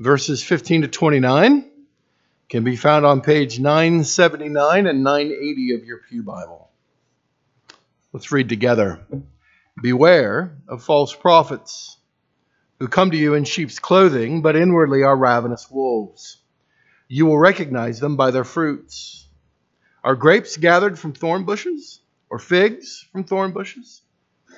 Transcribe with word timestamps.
verses 0.00 0.42
15 0.42 0.82
to 0.82 0.88
29 0.88 1.70
can 2.48 2.64
be 2.64 2.74
found 2.74 3.04
on 3.04 3.20
page 3.20 3.60
979 3.60 4.86
and 4.86 5.04
980 5.04 5.74
of 5.74 5.84
your 5.84 5.98
Pew 6.08 6.22
Bible. 6.22 6.70
Let's 8.10 8.32
read 8.32 8.48
together. 8.48 9.00
Beware 9.80 10.56
of 10.66 10.82
false 10.82 11.14
prophets 11.14 11.98
who 12.78 12.88
come 12.88 13.10
to 13.10 13.16
you 13.16 13.34
in 13.34 13.44
sheep's 13.44 13.78
clothing, 13.78 14.40
but 14.40 14.56
inwardly 14.56 15.02
are 15.02 15.14
ravenous 15.14 15.70
wolves. 15.70 16.38
You 17.06 17.26
will 17.26 17.38
recognize 17.38 18.00
them 18.00 18.16
by 18.16 18.30
their 18.30 18.44
fruits. 18.44 19.26
Are 20.02 20.16
grapes 20.16 20.56
gathered 20.56 20.98
from 20.98 21.12
thorn 21.12 21.44
bushes, 21.44 22.00
or 22.30 22.38
figs 22.38 23.06
from 23.12 23.24
thorn 23.24 23.52
bushes? 23.52 24.00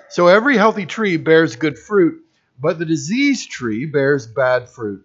So 0.08 0.28
every 0.28 0.56
healthy 0.56 0.86
tree 0.86 1.16
bears 1.16 1.56
good 1.56 1.80
fruit, 1.80 2.22
but 2.60 2.78
the 2.78 2.86
diseased 2.86 3.50
tree 3.50 3.86
bears 3.86 4.28
bad 4.28 4.68
fruit. 4.68 5.04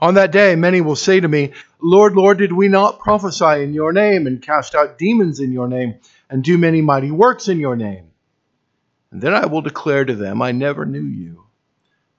On 0.00 0.14
that 0.14 0.30
day, 0.30 0.54
many 0.54 0.80
will 0.80 0.96
say 0.96 1.18
to 1.18 1.26
me, 1.26 1.52
Lord, 1.80 2.14
Lord, 2.14 2.38
did 2.38 2.52
we 2.52 2.68
not 2.68 3.00
prophesy 3.00 3.62
in 3.62 3.74
your 3.74 3.92
name, 3.92 4.26
and 4.26 4.40
cast 4.40 4.74
out 4.74 4.98
demons 4.98 5.40
in 5.40 5.50
your 5.50 5.68
name, 5.68 5.96
and 6.30 6.44
do 6.44 6.56
many 6.56 6.80
mighty 6.80 7.10
works 7.10 7.48
in 7.48 7.58
your 7.58 7.74
name? 7.74 8.10
And 9.10 9.20
then 9.20 9.34
I 9.34 9.46
will 9.46 9.62
declare 9.62 10.04
to 10.04 10.14
them, 10.14 10.40
I 10.40 10.52
never 10.52 10.86
knew 10.86 11.02
you. 11.02 11.46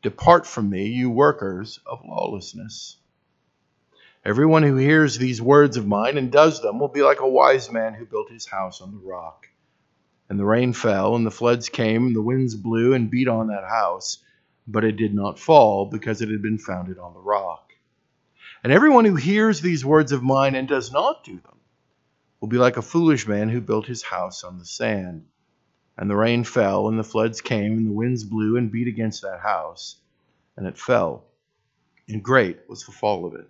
Depart 0.01 0.45
from 0.45 0.69
me, 0.69 0.87
you 0.87 1.09
workers 1.09 1.79
of 1.85 2.03
lawlessness. 2.05 2.97
Everyone 4.25 4.63
who 4.63 4.75
hears 4.75 5.17
these 5.17 5.41
words 5.41 5.77
of 5.77 5.87
mine 5.87 6.17
and 6.17 6.31
does 6.31 6.61
them 6.61 6.79
will 6.79 6.89
be 6.89 7.01
like 7.01 7.21
a 7.21 7.27
wise 7.27 7.71
man 7.71 7.93
who 7.93 8.05
built 8.05 8.29
his 8.29 8.45
house 8.45 8.81
on 8.81 8.91
the 8.91 8.97
rock. 8.97 9.47
And 10.27 10.37
the 10.37 10.45
rain 10.45 10.73
fell, 10.73 11.15
and 11.15 11.25
the 11.25 11.31
floods 11.31 11.69
came, 11.69 12.07
and 12.07 12.15
the 12.15 12.21
winds 12.21 12.55
blew 12.55 12.93
and 12.93 13.09
beat 13.09 13.29
on 13.29 13.47
that 13.47 13.63
house, 13.67 14.17
but 14.67 14.83
it 14.83 14.97
did 14.97 15.13
not 15.13 15.39
fall, 15.39 15.85
because 15.85 16.21
it 16.21 16.29
had 16.29 16.41
been 16.41 16.57
founded 16.57 16.99
on 16.99 17.13
the 17.13 17.19
rock. 17.19 17.68
And 18.63 18.73
everyone 18.73 19.05
who 19.05 19.15
hears 19.15 19.61
these 19.61 19.85
words 19.85 20.11
of 20.11 20.21
mine 20.21 20.55
and 20.55 20.67
does 20.67 20.91
not 20.91 21.23
do 21.23 21.39
them 21.39 21.57
will 22.39 22.49
be 22.49 22.57
like 22.57 22.77
a 22.77 22.81
foolish 22.81 23.27
man 23.27 23.49
who 23.49 23.61
built 23.61 23.85
his 23.85 24.03
house 24.03 24.43
on 24.43 24.57
the 24.57 24.65
sand. 24.65 25.25
And 25.97 26.09
the 26.09 26.15
rain 26.15 26.43
fell, 26.43 26.87
and 26.87 26.97
the 26.97 27.03
floods 27.03 27.41
came, 27.41 27.77
and 27.77 27.87
the 27.87 27.91
winds 27.91 28.23
blew 28.23 28.57
and 28.57 28.71
beat 28.71 28.87
against 28.87 29.21
that 29.21 29.41
house, 29.41 29.97
and 30.55 30.65
it 30.65 30.77
fell. 30.77 31.25
And 32.07 32.23
great 32.23 32.59
was 32.69 32.85
the 32.85 32.91
fall 32.91 33.25
of 33.25 33.35
it. 33.35 33.47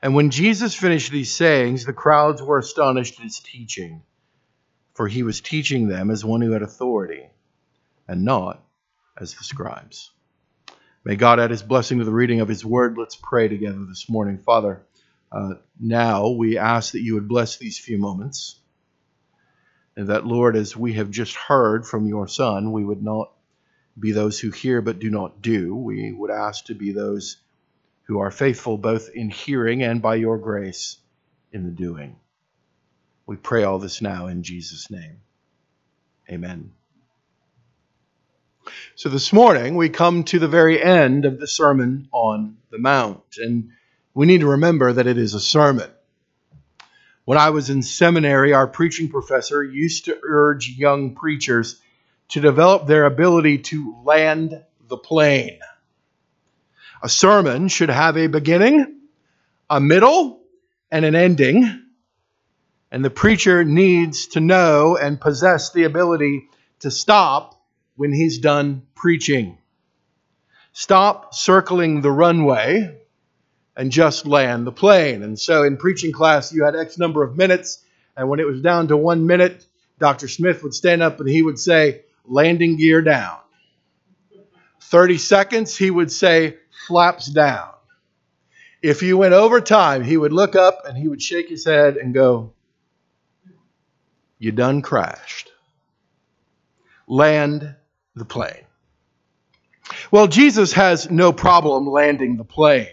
And 0.00 0.14
when 0.14 0.30
Jesus 0.30 0.74
finished 0.74 1.10
these 1.10 1.34
sayings, 1.34 1.84
the 1.84 1.92
crowds 1.92 2.40
were 2.40 2.58
astonished 2.58 3.18
at 3.18 3.24
his 3.24 3.40
teaching, 3.40 4.02
for 4.94 5.08
he 5.08 5.24
was 5.24 5.40
teaching 5.40 5.88
them 5.88 6.10
as 6.10 6.24
one 6.24 6.40
who 6.40 6.52
had 6.52 6.62
authority, 6.62 7.28
and 8.06 8.24
not 8.24 8.62
as 9.16 9.34
the 9.34 9.44
scribes. 9.44 10.12
May 11.08 11.16
God 11.16 11.40
add 11.40 11.50
his 11.50 11.62
blessing 11.62 12.00
to 12.00 12.04
the 12.04 12.12
reading 12.12 12.42
of 12.42 12.48
his 12.48 12.66
word. 12.66 12.98
Let's 12.98 13.16
pray 13.16 13.48
together 13.48 13.82
this 13.88 14.10
morning. 14.10 14.36
Father, 14.36 14.82
uh, 15.32 15.54
now 15.80 16.28
we 16.28 16.58
ask 16.58 16.92
that 16.92 17.00
you 17.00 17.14
would 17.14 17.28
bless 17.28 17.56
these 17.56 17.78
few 17.78 17.96
moments. 17.96 18.60
And 19.96 20.08
that, 20.08 20.26
Lord, 20.26 20.54
as 20.54 20.76
we 20.76 20.92
have 20.92 21.10
just 21.10 21.34
heard 21.34 21.86
from 21.86 22.06
your 22.06 22.28
Son, 22.28 22.72
we 22.72 22.84
would 22.84 23.02
not 23.02 23.32
be 23.98 24.12
those 24.12 24.38
who 24.38 24.50
hear 24.50 24.82
but 24.82 24.98
do 24.98 25.08
not 25.08 25.40
do. 25.40 25.74
We 25.74 26.12
would 26.12 26.30
ask 26.30 26.66
to 26.66 26.74
be 26.74 26.92
those 26.92 27.38
who 28.02 28.18
are 28.18 28.30
faithful 28.30 28.76
both 28.76 29.08
in 29.14 29.30
hearing 29.30 29.82
and 29.82 30.02
by 30.02 30.16
your 30.16 30.36
grace 30.36 30.98
in 31.52 31.64
the 31.64 31.70
doing. 31.70 32.16
We 33.24 33.36
pray 33.36 33.64
all 33.64 33.78
this 33.78 34.02
now 34.02 34.26
in 34.26 34.42
Jesus' 34.42 34.90
name. 34.90 35.22
Amen. 36.30 36.72
So 38.96 39.08
this 39.08 39.32
morning 39.32 39.76
we 39.76 39.88
come 39.88 40.24
to 40.24 40.38
the 40.38 40.48
very 40.48 40.82
end 40.82 41.24
of 41.24 41.38
the 41.38 41.46
Sermon 41.46 42.08
on 42.12 42.56
the 42.70 42.78
Mount, 42.78 43.36
and 43.38 43.70
we 44.14 44.26
need 44.26 44.40
to 44.40 44.48
remember 44.48 44.92
that 44.92 45.06
it 45.06 45.18
is 45.18 45.34
a 45.34 45.40
sermon. 45.40 45.90
When 47.24 47.38
I 47.38 47.50
was 47.50 47.70
in 47.70 47.82
seminary, 47.82 48.54
our 48.54 48.66
preaching 48.66 49.08
professor 49.10 49.62
used 49.62 50.06
to 50.06 50.18
urge 50.22 50.70
young 50.70 51.14
preachers 51.14 51.80
to 52.30 52.40
develop 52.40 52.86
their 52.86 53.04
ability 53.04 53.58
to 53.58 53.96
land 54.04 54.64
the 54.88 54.96
plane. 54.96 55.60
A 57.02 57.08
sermon 57.08 57.68
should 57.68 57.90
have 57.90 58.16
a 58.16 58.26
beginning, 58.26 59.00
a 59.68 59.80
middle, 59.80 60.40
and 60.90 61.04
an 61.04 61.14
ending. 61.14 61.84
And 62.90 63.04
the 63.04 63.10
preacher 63.10 63.62
needs 63.64 64.28
to 64.28 64.40
know 64.40 64.96
and 64.96 65.20
possess 65.20 65.72
the 65.72 65.84
ability 65.84 66.48
to 66.80 66.90
stop 66.90 67.57
when 67.98 68.12
he's 68.12 68.38
done 68.38 68.82
preaching. 68.94 69.58
Stop 70.72 71.34
circling 71.34 72.00
the 72.00 72.12
runway 72.12 72.96
and 73.76 73.90
just 73.90 74.24
land 74.24 74.64
the 74.64 74.72
plane. 74.72 75.24
And 75.24 75.38
so 75.38 75.64
in 75.64 75.76
preaching 75.76 76.12
class, 76.12 76.52
you 76.52 76.64
had 76.64 76.76
X 76.76 76.96
number 76.96 77.24
of 77.24 77.36
minutes, 77.36 77.84
and 78.16 78.28
when 78.28 78.38
it 78.38 78.46
was 78.46 78.62
down 78.62 78.86
to 78.88 78.96
one 78.96 79.26
minute, 79.26 79.66
Dr. 79.98 80.28
Smith 80.28 80.62
would 80.62 80.74
stand 80.74 81.02
up 81.02 81.18
and 81.18 81.28
he 81.28 81.42
would 81.42 81.58
say, 81.58 82.02
landing 82.24 82.76
gear 82.76 83.02
down. 83.02 83.38
30 84.82 85.18
seconds, 85.18 85.76
he 85.76 85.90
would 85.90 86.12
say, 86.12 86.56
flaps 86.86 87.26
down. 87.26 87.70
If 88.80 89.02
you 89.02 89.18
went 89.18 89.34
over 89.34 89.60
time, 89.60 90.04
he 90.04 90.16
would 90.16 90.32
look 90.32 90.54
up 90.54 90.82
and 90.86 90.96
he 90.96 91.08
would 91.08 91.20
shake 91.20 91.48
his 91.48 91.64
head 91.64 91.96
and 91.96 92.14
go, 92.14 92.52
You 94.38 94.52
done 94.52 94.82
crashed. 94.82 95.50
Land 97.08 97.74
the 98.18 98.24
plane. 98.24 98.64
Well, 100.10 100.26
Jesus 100.26 100.72
has 100.74 101.10
no 101.10 101.32
problem 101.32 101.86
landing 101.86 102.36
the 102.36 102.44
plane. 102.44 102.88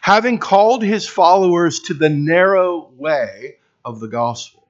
Having 0.00 0.38
called 0.38 0.82
his 0.82 1.08
followers 1.08 1.80
to 1.80 1.94
the 1.94 2.08
narrow 2.08 2.90
way 2.96 3.56
of 3.84 4.00
the 4.00 4.08
gospel, 4.08 4.66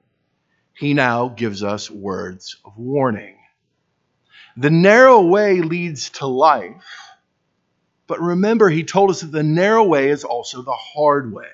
he 0.73 0.93
now 0.93 1.29
gives 1.29 1.63
us 1.63 1.89
words 1.89 2.57
of 2.65 2.77
warning. 2.77 3.37
The 4.57 4.69
narrow 4.69 5.21
way 5.21 5.61
leads 5.61 6.09
to 6.11 6.27
life, 6.27 6.85
but 8.07 8.21
remember, 8.21 8.69
he 8.69 8.83
told 8.83 9.09
us 9.09 9.21
that 9.21 9.31
the 9.31 9.43
narrow 9.43 9.83
way 9.83 10.09
is 10.09 10.23
also 10.23 10.61
the 10.61 10.71
hard 10.71 11.33
way. 11.33 11.47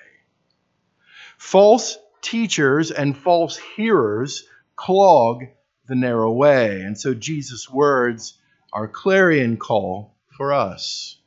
False 1.38 1.98
teachers 2.20 2.90
and 2.90 3.16
false 3.16 3.56
hearers 3.56 4.44
clog 4.76 5.44
the 5.92 5.96
narrow 5.96 6.32
way, 6.32 6.80
and 6.80 6.98
so 6.98 7.12
Jesus' 7.12 7.68
words 7.68 8.38
are 8.72 8.88
clarion 8.88 9.58
call 9.58 10.14
for 10.38 10.54
us. 10.54 11.18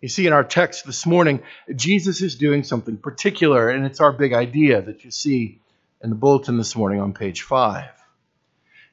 You 0.00 0.08
see, 0.08 0.28
in 0.28 0.32
our 0.32 0.44
text 0.44 0.86
this 0.86 1.06
morning, 1.06 1.42
Jesus 1.74 2.22
is 2.22 2.36
doing 2.36 2.62
something 2.62 2.96
particular, 2.96 3.68
and 3.68 3.84
it's 3.84 3.98
our 3.98 4.12
big 4.12 4.32
idea 4.32 4.80
that 4.80 5.04
you 5.04 5.10
see 5.10 5.58
in 6.00 6.10
the 6.10 6.14
bulletin 6.14 6.56
this 6.56 6.76
morning 6.76 7.00
on 7.00 7.14
page 7.14 7.42
5. 7.42 7.90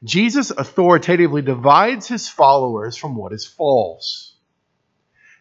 Jesus 0.03 0.49
authoritatively 0.49 1.43
divides 1.43 2.07
his 2.07 2.27
followers 2.27 2.97
from 2.97 3.15
what 3.15 3.33
is 3.33 3.45
false. 3.45 4.33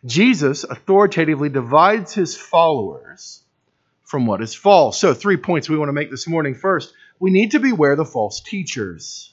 Jesus 0.04 0.64
authoritatively 0.64 1.48
divides 1.48 2.12
his 2.12 2.36
followers 2.36 3.42
from 4.04 4.26
what 4.26 4.42
is 4.42 4.54
false. 4.54 5.00
So, 5.00 5.14
three 5.14 5.38
points 5.38 5.70
we 5.70 5.78
want 5.78 5.88
to 5.88 5.94
make 5.94 6.10
this 6.10 6.28
morning. 6.28 6.54
First, 6.54 6.92
we 7.18 7.30
need 7.30 7.52
to 7.52 7.58
beware 7.58 7.96
the 7.96 8.04
false 8.04 8.42
teachers. 8.42 9.32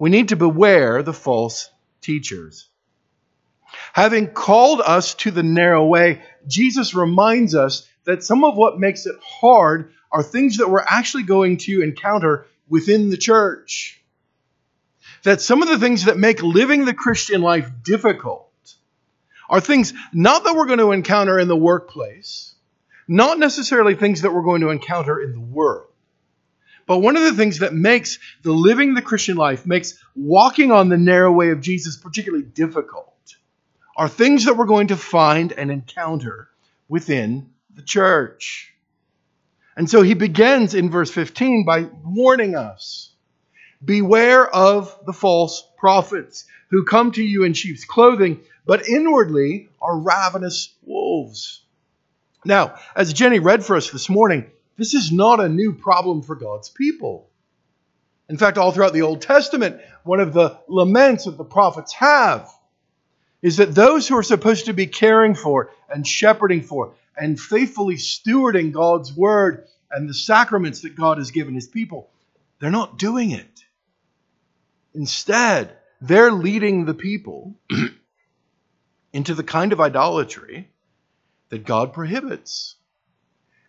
We 0.00 0.08
need 0.08 0.28
to 0.28 0.36
beware 0.36 1.02
the 1.02 1.12
false 1.12 1.70
teachers. 2.00 2.70
Having 3.92 4.32
called 4.32 4.80
us 4.80 5.14
to 5.16 5.30
the 5.30 5.42
narrow 5.42 5.84
way, 5.84 6.22
Jesus 6.48 6.94
reminds 6.94 7.54
us 7.54 7.86
that 8.04 8.24
some 8.24 8.42
of 8.42 8.56
what 8.56 8.80
makes 8.80 9.04
it 9.04 9.14
hard 9.22 9.92
are 10.10 10.22
things 10.22 10.56
that 10.56 10.70
we're 10.70 10.80
actually 10.80 11.24
going 11.24 11.58
to 11.58 11.82
encounter 11.82 12.46
within 12.66 13.10
the 13.10 13.18
church. 13.18 14.02
That 15.24 15.42
some 15.42 15.62
of 15.62 15.68
the 15.68 15.78
things 15.78 16.06
that 16.06 16.16
make 16.16 16.42
living 16.42 16.86
the 16.86 16.94
Christian 16.94 17.42
life 17.42 17.70
difficult 17.84 18.50
are 19.50 19.60
things 19.60 19.92
not 20.14 20.44
that 20.44 20.56
we're 20.56 20.66
going 20.66 20.78
to 20.78 20.92
encounter 20.92 21.38
in 21.38 21.46
the 21.46 21.54
workplace, 21.54 22.54
not 23.06 23.38
necessarily 23.38 23.96
things 23.96 24.22
that 24.22 24.32
we're 24.32 24.40
going 24.40 24.62
to 24.62 24.70
encounter 24.70 25.20
in 25.20 25.32
the 25.32 25.40
world. 25.40 25.89
But 26.90 27.02
one 27.02 27.16
of 27.16 27.22
the 27.22 27.34
things 27.34 27.60
that 27.60 27.72
makes 27.72 28.18
the 28.42 28.50
living 28.50 28.94
the 28.94 29.00
Christian 29.00 29.36
life, 29.36 29.64
makes 29.64 30.02
walking 30.16 30.72
on 30.72 30.88
the 30.88 30.98
narrow 30.98 31.30
way 31.30 31.50
of 31.50 31.60
Jesus 31.60 31.96
particularly 31.96 32.42
difficult, 32.42 33.36
are 33.96 34.08
things 34.08 34.46
that 34.46 34.56
we're 34.56 34.66
going 34.66 34.88
to 34.88 34.96
find 34.96 35.52
and 35.52 35.70
encounter 35.70 36.48
within 36.88 37.50
the 37.72 37.82
church. 37.82 38.74
And 39.76 39.88
so 39.88 40.02
he 40.02 40.14
begins 40.14 40.74
in 40.74 40.90
verse 40.90 41.12
15 41.12 41.64
by 41.64 41.82
warning 42.04 42.56
us 42.56 43.12
Beware 43.84 44.52
of 44.52 44.98
the 45.06 45.12
false 45.12 45.62
prophets 45.78 46.44
who 46.70 46.82
come 46.84 47.12
to 47.12 47.22
you 47.22 47.44
in 47.44 47.52
sheep's 47.52 47.84
clothing, 47.84 48.40
but 48.66 48.88
inwardly 48.88 49.68
are 49.80 49.96
ravenous 49.96 50.74
wolves. 50.82 51.62
Now, 52.44 52.80
as 52.96 53.12
Jenny 53.12 53.38
read 53.38 53.64
for 53.64 53.76
us 53.76 53.90
this 53.90 54.10
morning, 54.10 54.50
this 54.80 54.94
is 54.94 55.12
not 55.12 55.40
a 55.40 55.48
new 55.50 55.74
problem 55.74 56.22
for 56.22 56.34
God's 56.34 56.70
people. 56.70 57.28
In 58.30 58.38
fact, 58.38 58.56
all 58.56 58.72
throughout 58.72 58.94
the 58.94 59.02
Old 59.02 59.20
Testament, 59.20 59.78
one 60.04 60.20
of 60.20 60.32
the 60.32 60.58
laments 60.68 61.26
that 61.26 61.36
the 61.36 61.44
prophets 61.44 61.92
have 61.92 62.50
is 63.42 63.58
that 63.58 63.74
those 63.74 64.08
who 64.08 64.16
are 64.16 64.22
supposed 64.22 64.64
to 64.66 64.72
be 64.72 64.86
caring 64.86 65.34
for 65.34 65.70
and 65.92 66.06
shepherding 66.06 66.62
for 66.62 66.94
and 67.14 67.38
faithfully 67.38 67.96
stewarding 67.96 68.72
God's 68.72 69.14
word 69.14 69.66
and 69.90 70.08
the 70.08 70.14
sacraments 70.14 70.80
that 70.80 70.96
God 70.96 71.18
has 71.18 71.30
given 71.30 71.54
his 71.54 71.68
people, 71.68 72.08
they're 72.58 72.70
not 72.70 72.98
doing 72.98 73.32
it. 73.32 73.64
Instead, 74.94 75.76
they're 76.00 76.32
leading 76.32 76.86
the 76.86 76.94
people 76.94 77.54
into 79.12 79.34
the 79.34 79.44
kind 79.44 79.74
of 79.74 79.80
idolatry 79.80 80.70
that 81.50 81.66
God 81.66 81.92
prohibits. 81.92 82.76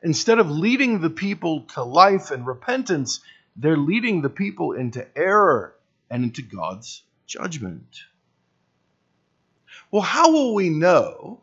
Instead 0.03 0.39
of 0.39 0.49
leading 0.49 0.99
the 0.99 1.09
people 1.09 1.61
to 1.61 1.83
life 1.83 2.31
and 2.31 2.45
repentance, 2.45 3.21
they're 3.55 3.77
leading 3.77 4.21
the 4.21 4.29
people 4.29 4.73
into 4.73 5.05
error 5.15 5.75
and 6.09 6.23
into 6.23 6.41
God's 6.41 7.03
judgment. 7.27 7.99
Well, 9.91 10.01
how 10.01 10.31
will 10.31 10.53
we 10.53 10.69
know 10.69 11.41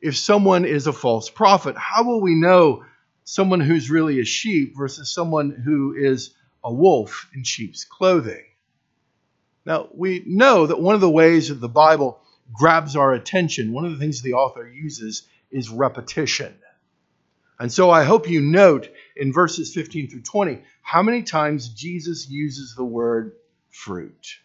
if 0.00 0.16
someone 0.16 0.64
is 0.64 0.86
a 0.86 0.92
false 0.92 1.30
prophet? 1.30 1.76
How 1.78 2.04
will 2.04 2.20
we 2.20 2.34
know 2.34 2.84
someone 3.24 3.60
who's 3.60 3.90
really 3.90 4.20
a 4.20 4.24
sheep 4.24 4.76
versus 4.76 5.10
someone 5.10 5.50
who 5.50 5.94
is 5.96 6.34
a 6.62 6.72
wolf 6.72 7.28
in 7.34 7.44
sheep's 7.44 7.84
clothing? 7.84 8.44
Now, 9.64 9.88
we 9.94 10.22
know 10.26 10.66
that 10.66 10.80
one 10.80 10.94
of 10.94 11.00
the 11.00 11.08
ways 11.08 11.48
that 11.48 11.60
the 11.60 11.68
Bible 11.68 12.20
grabs 12.52 12.96
our 12.96 13.14
attention, 13.14 13.72
one 13.72 13.86
of 13.86 13.92
the 13.92 13.98
things 13.98 14.20
the 14.20 14.34
author 14.34 14.68
uses 14.68 15.22
is 15.50 15.70
repetition. 15.70 16.54
And 17.58 17.72
so 17.72 17.90
I 17.90 18.04
hope 18.04 18.28
you 18.28 18.40
note 18.40 18.88
in 19.16 19.32
verses 19.32 19.72
15 19.72 20.10
through 20.10 20.22
20 20.22 20.62
how 20.82 21.02
many 21.02 21.22
times 21.22 21.68
Jesus 21.68 22.28
uses 22.28 22.74
the 22.74 22.84
word 22.84 23.32
fruit. 23.70 24.38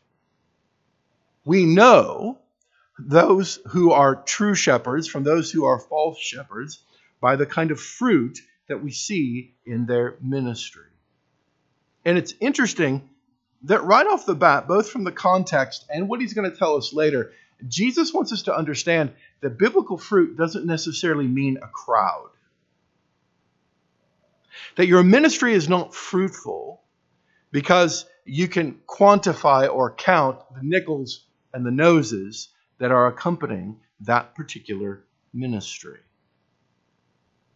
We 1.44 1.66
know 1.66 2.40
those 3.00 3.60
who 3.68 3.92
are 3.92 4.16
true 4.16 4.56
shepherds 4.56 5.08
from 5.08 5.24
those 5.24 5.52
who 5.52 5.66
are 5.66 5.80
false 5.80 6.20
shepherds 6.20 6.84
by 7.22 7.36
the 7.36 7.46
kind 7.46 7.72
of 7.72 7.80
fruit 7.80 8.40
that 8.68 8.84
we 8.84 8.92
see 8.92 9.54
in 9.66 9.86
their 9.86 10.16
ministry. 10.22 10.86
And 12.06 12.18
it's 12.18 12.34
interesting 12.40 13.10
that 13.64 13.84
right 13.84 14.06
off 14.06 14.26
the 14.26 14.36
bat, 14.36 14.68
both 14.68 14.90
from 14.90 15.04
the 15.04 15.12
context 15.12 15.86
and 15.90 16.08
what 16.08 16.22
he's 16.22 16.34
going 16.34 16.50
to 16.50 16.56
tell 16.56 16.76
us 16.76 16.94
later, 16.94 17.34
Jesus 17.68 18.14
wants 18.14 18.32
us 18.32 18.44
to 18.44 18.56
understand 18.56 19.12
that 19.42 19.58
biblical 19.58 19.98
fruit 19.98 20.38
doesn't 20.38 20.66
necessarily 20.66 21.28
mean 21.28 21.58
a 21.58 21.68
crowd. 21.68 22.30
That 24.76 24.88
your 24.88 25.04
ministry 25.04 25.54
is 25.54 25.70
not 25.70 25.94
fruitful 25.94 26.82
because 27.52 28.06
you 28.26 28.48
can 28.48 28.80
quantify 28.88 29.74
or 29.74 29.94
count 29.94 30.40
the 30.56 30.64
nickels 30.64 31.26
and 31.54 31.66
the 31.66 31.72
noses 31.72 32.50
that 32.78 32.92
are 32.92 33.08
accompanying 33.08 33.80
that 34.02 34.36
particular 34.36 35.04
ministry. 35.34 36.00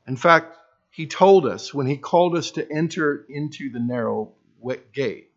In 0.07 0.15
fact, 0.15 0.57
he 0.89 1.07
told 1.07 1.45
us 1.45 1.73
when 1.73 1.87
he 1.87 1.97
called 1.97 2.35
us 2.35 2.51
to 2.51 2.71
enter 2.71 3.25
into 3.29 3.71
the 3.71 3.79
narrow 3.79 4.33
gate 4.93 5.33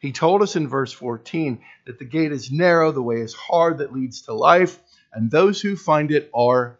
he 0.00 0.12
told 0.12 0.42
us 0.42 0.56
in 0.56 0.68
verse 0.68 0.92
14 0.92 1.62
that 1.86 1.98
the 1.98 2.04
gate 2.04 2.32
is 2.32 2.52
narrow, 2.52 2.92
the 2.92 3.02
way 3.02 3.16
is 3.16 3.34
hard 3.34 3.78
that 3.78 3.92
leads 3.92 4.22
to 4.22 4.34
life, 4.34 4.78
and 5.12 5.30
those 5.30 5.60
who 5.60 5.76
find 5.76 6.10
it 6.10 6.30
are 6.34 6.78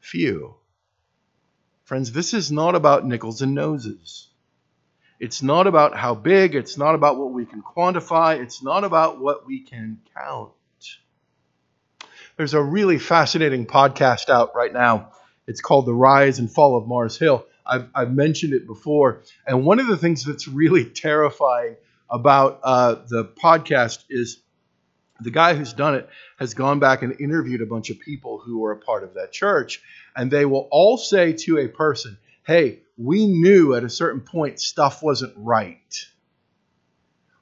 few. 0.00 0.54
Friends, 1.92 2.10
this 2.10 2.32
is 2.32 2.50
not 2.50 2.74
about 2.74 3.04
nickels 3.04 3.42
and 3.42 3.54
noses. 3.54 4.28
It's 5.20 5.42
not 5.42 5.66
about 5.66 5.94
how 5.94 6.14
big, 6.14 6.54
it's 6.54 6.78
not 6.78 6.94
about 6.94 7.18
what 7.18 7.32
we 7.32 7.44
can 7.44 7.60
quantify, 7.60 8.40
it's 8.40 8.62
not 8.62 8.82
about 8.82 9.20
what 9.20 9.46
we 9.46 9.60
can 9.60 10.00
count. 10.16 10.52
There's 12.38 12.54
a 12.54 12.62
really 12.62 12.98
fascinating 12.98 13.66
podcast 13.66 14.30
out 14.30 14.56
right 14.56 14.72
now. 14.72 15.10
It's 15.46 15.60
called 15.60 15.84
The 15.84 15.92
Rise 15.92 16.38
and 16.38 16.50
Fall 16.50 16.78
of 16.78 16.88
Mars 16.88 17.18
Hill. 17.18 17.44
I've, 17.66 17.90
I've 17.94 18.10
mentioned 18.14 18.54
it 18.54 18.66
before. 18.66 19.20
And 19.46 19.66
one 19.66 19.78
of 19.78 19.86
the 19.86 19.98
things 19.98 20.24
that's 20.24 20.48
really 20.48 20.86
terrifying 21.04 21.76
about 22.08 22.60
uh, 22.62 22.94
the 23.06 23.26
podcast 23.26 24.04
is 24.08 24.40
the 25.24 25.30
guy 25.30 25.54
who's 25.54 25.72
done 25.72 25.94
it 25.94 26.08
has 26.38 26.54
gone 26.54 26.78
back 26.78 27.02
and 27.02 27.20
interviewed 27.20 27.62
a 27.62 27.66
bunch 27.66 27.90
of 27.90 27.98
people 27.98 28.38
who 28.38 28.58
were 28.58 28.72
a 28.72 28.78
part 28.78 29.04
of 29.04 29.14
that 29.14 29.32
church, 29.32 29.82
and 30.16 30.30
they 30.30 30.44
will 30.44 30.68
all 30.70 30.96
say 30.96 31.32
to 31.32 31.58
a 31.58 31.68
person, 31.68 32.18
Hey, 32.44 32.80
we 32.96 33.26
knew 33.26 33.74
at 33.74 33.84
a 33.84 33.90
certain 33.90 34.20
point 34.20 34.60
stuff 34.60 35.02
wasn't 35.02 35.32
right. 35.36 36.06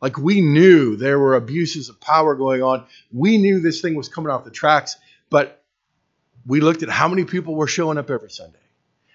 Like 0.00 0.17
we 0.17 0.41
knew 0.41 0.97
there 0.97 1.19
were 1.19 1.35
abuses 1.35 1.88
of 1.88 2.00
power 2.00 2.35
going 2.35 2.62
on. 2.62 2.87
We 3.12 3.38
knew 3.38 3.61
this 3.61 3.81
thing 3.81 3.94
was 3.94 4.09
coming 4.09 4.31
off 4.31 4.44
the 4.44 4.50
tracks, 4.50 4.97
but 5.29 5.62
we 6.47 6.61
looked 6.61 6.82
at 6.82 6.88
how 6.88 7.09
many 7.09 7.25
people 7.25 7.55
were 7.55 7.67
showing 7.67 7.99
up 7.99 8.11
every 8.11 8.31
Sunday. 8.31 8.59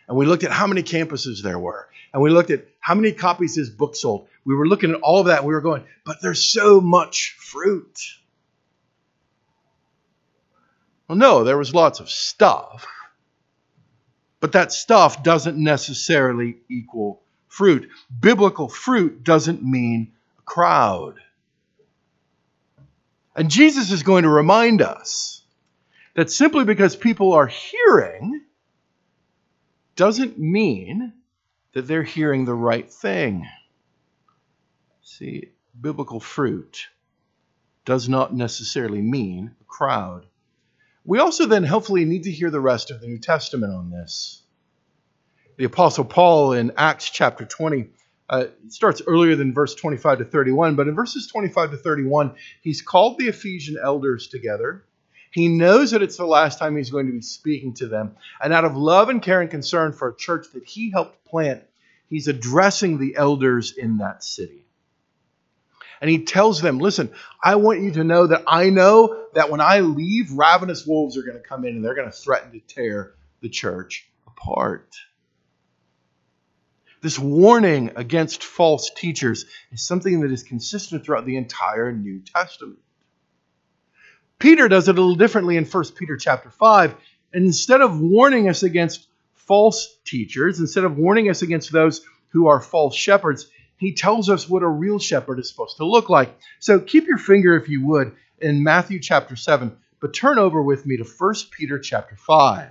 And 0.07 0.15
we 0.15 0.25
looked 0.25 0.43
at 0.43 0.51
how 0.51 0.67
many 0.67 0.83
campuses 0.83 1.41
there 1.41 1.57
were. 1.57 1.87
And 2.13 2.21
we 2.21 2.29
looked 2.29 2.51
at 2.51 2.67
how 2.79 2.93
many 2.93 3.11
copies 3.11 3.55
his 3.55 3.69
book 3.69 3.95
sold. 3.95 4.27
We 4.45 4.55
were 4.55 4.67
looking 4.67 4.91
at 4.91 5.01
all 5.01 5.21
of 5.21 5.25
that. 5.27 5.43
we 5.43 5.53
were 5.53 5.61
going, 5.61 5.83
but 6.05 6.21
there's 6.21 6.43
so 6.43 6.79
much 6.79 7.35
fruit. 7.39 7.99
Well, 11.07 11.17
no, 11.17 11.43
there 11.43 11.57
was 11.57 11.73
lots 11.73 11.99
of 11.99 12.09
stuff. 12.09 12.87
But 14.39 14.53
that 14.53 14.71
stuff 14.71 15.23
doesn't 15.23 15.57
necessarily 15.57 16.57
equal 16.69 17.21
fruit. 17.47 17.89
Biblical 18.19 18.67
fruit 18.67 19.23
doesn't 19.23 19.63
mean 19.63 20.13
a 20.37 20.41
crowd. 20.41 21.15
And 23.35 23.49
Jesus 23.49 23.91
is 23.91 24.03
going 24.03 24.23
to 24.23 24.29
remind 24.29 24.81
us 24.81 25.41
that 26.15 26.31
simply 26.31 26.63
because 26.63 26.95
people 26.95 27.33
are 27.33 27.47
hearing 27.47 28.41
doesn't 29.95 30.37
mean 30.39 31.13
that 31.73 31.87
they're 31.87 32.03
hearing 32.03 32.45
the 32.45 32.53
right 32.53 32.91
thing. 32.91 33.47
See, 35.03 35.49
biblical 35.79 36.19
fruit 36.19 36.87
does 37.83 38.09
not 38.09 38.33
necessarily 38.33 39.01
mean 39.01 39.55
a 39.59 39.63
crowd. 39.65 40.25
We 41.05 41.19
also 41.19 41.45
then 41.45 41.63
hopefully 41.63 42.03
need 42.03 42.23
to 42.23 42.31
hear 42.31 42.49
the 42.49 42.59
rest 42.59 42.89
of 42.89 42.99
the 42.99 43.07
New 43.07 43.19
Testament 43.19 43.71
on 43.71 43.91
this. 43.91 44.41
The 45.57 45.65
Apostle 45.65 46.03
Paul 46.03 46.53
in 46.53 46.71
Acts 46.77 47.09
chapter 47.11 47.45
20 47.45 47.89
uh, 48.27 48.45
starts 48.69 49.03
earlier 49.05 49.35
than 49.35 49.53
verse 49.53 49.75
25 49.75 50.17
to 50.17 50.25
31, 50.25 50.75
but 50.75 50.87
in 50.87 50.95
verses 50.95 51.27
25 51.27 51.71
to 51.71 51.77
31, 51.77 52.33
he's 52.61 52.81
called 52.81 53.19
the 53.19 53.27
Ephesian 53.27 53.77
elders 53.81 54.27
together. 54.27 54.83
He 55.29 55.47
knows 55.47 55.91
that 55.91 56.01
it's 56.01 56.17
the 56.17 56.25
last 56.25 56.57
time 56.57 56.75
he's 56.75 56.89
going 56.89 57.05
to 57.05 57.11
be 57.11 57.21
speaking 57.21 57.75
to 57.75 57.87
them. 57.87 58.15
And 58.41 58.51
out 58.51 58.65
of 58.65 58.75
love 58.75 59.09
and 59.09 59.21
care 59.21 59.41
and 59.41 59.51
concern 59.51 59.93
for 59.93 60.09
a 60.09 60.15
church 60.15 60.47
that 60.53 60.65
he 60.65 60.89
helped 60.89 61.23
plant, 61.25 61.63
he's 62.09 62.27
addressing 62.27 62.97
the 62.97 63.15
elders 63.15 63.73
in 63.77 63.97
that 63.97 64.23
city. 64.23 64.64
And 66.05 66.11
he 66.11 66.19
tells 66.19 66.61
them, 66.61 66.77
listen, 66.77 67.11
I 67.43 67.55
want 67.55 67.81
you 67.81 67.89
to 67.93 68.03
know 68.03 68.27
that 68.27 68.43
I 68.45 68.69
know 68.69 69.23
that 69.33 69.49
when 69.49 69.59
I 69.59 69.79
leave, 69.79 70.33
ravenous 70.33 70.85
wolves 70.85 71.17
are 71.17 71.23
going 71.23 71.41
to 71.41 71.41
come 71.41 71.65
in 71.65 71.73
and 71.73 71.83
they're 71.83 71.95
going 71.95 72.11
to 72.11 72.15
threaten 72.15 72.51
to 72.51 72.59
tear 72.59 73.15
the 73.41 73.49
church 73.49 74.07
apart. 74.27 74.93
This 77.01 77.17
warning 77.17 77.93
against 77.95 78.43
false 78.43 78.91
teachers 78.95 79.45
is 79.71 79.81
something 79.81 80.21
that 80.21 80.31
is 80.31 80.43
consistent 80.43 81.03
throughout 81.03 81.25
the 81.25 81.37
entire 81.37 81.91
New 81.91 82.19
Testament. 82.19 82.77
Peter 84.37 84.67
does 84.67 84.87
it 84.87 84.99
a 84.99 85.01
little 85.01 85.15
differently 85.15 85.57
in 85.57 85.65
1 85.65 85.83
Peter 85.97 86.17
chapter 86.17 86.51
5. 86.51 86.95
And 87.33 87.45
instead 87.47 87.81
of 87.81 87.99
warning 87.99 88.47
us 88.47 88.61
against 88.61 89.07
false 89.33 89.97
teachers, 90.05 90.59
instead 90.59 90.83
of 90.83 90.99
warning 90.99 91.31
us 91.31 91.41
against 91.41 91.71
those 91.71 92.05
who 92.27 92.45
are 92.45 92.61
false 92.61 92.93
shepherds, 92.95 93.47
he 93.77 93.93
tells 93.93 94.29
us 94.29 94.49
what 94.49 94.63
a 94.63 94.67
real 94.67 94.99
shepherd 94.99 95.39
is 95.39 95.49
supposed 95.49 95.77
to 95.77 95.85
look 95.85 96.09
like. 96.09 96.37
So 96.59 96.79
keep 96.79 97.07
your 97.07 97.17
finger, 97.17 97.55
if 97.55 97.69
you 97.69 97.85
would, 97.85 98.13
in 98.39 98.63
Matthew 98.63 98.99
chapter 98.99 99.35
7, 99.35 99.75
but 99.99 100.13
turn 100.13 100.39
over 100.39 100.61
with 100.61 100.85
me 100.85 100.97
to 100.97 101.03
1 101.03 101.33
Peter 101.51 101.79
chapter 101.79 102.15
5. 102.15 102.69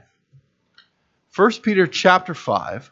1 1.37 1.51
Peter 1.63 1.87
chapter 1.87 2.35
5, 2.35 2.91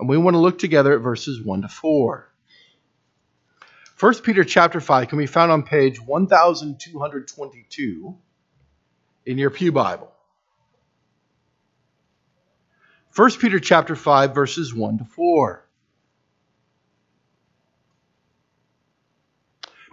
and 0.00 0.08
we 0.08 0.18
want 0.18 0.34
to 0.34 0.40
look 0.40 0.58
together 0.58 0.94
at 0.94 1.00
verses 1.00 1.40
1 1.42 1.62
to 1.62 1.68
4. 1.68 2.28
1 4.00 4.14
Peter 4.22 4.44
chapter 4.44 4.80
5 4.80 5.08
can 5.08 5.18
be 5.18 5.26
found 5.26 5.50
on 5.50 5.62
page 5.62 6.00
1222 6.00 8.16
in 9.26 9.38
your 9.38 9.50
Pew 9.50 9.72
Bible. 9.72 10.12
1 13.16 13.30
Peter 13.40 13.58
chapter 13.58 13.96
5 13.96 14.34
verses 14.34 14.72
1 14.72 14.98
to 14.98 15.04
4. 15.04 15.67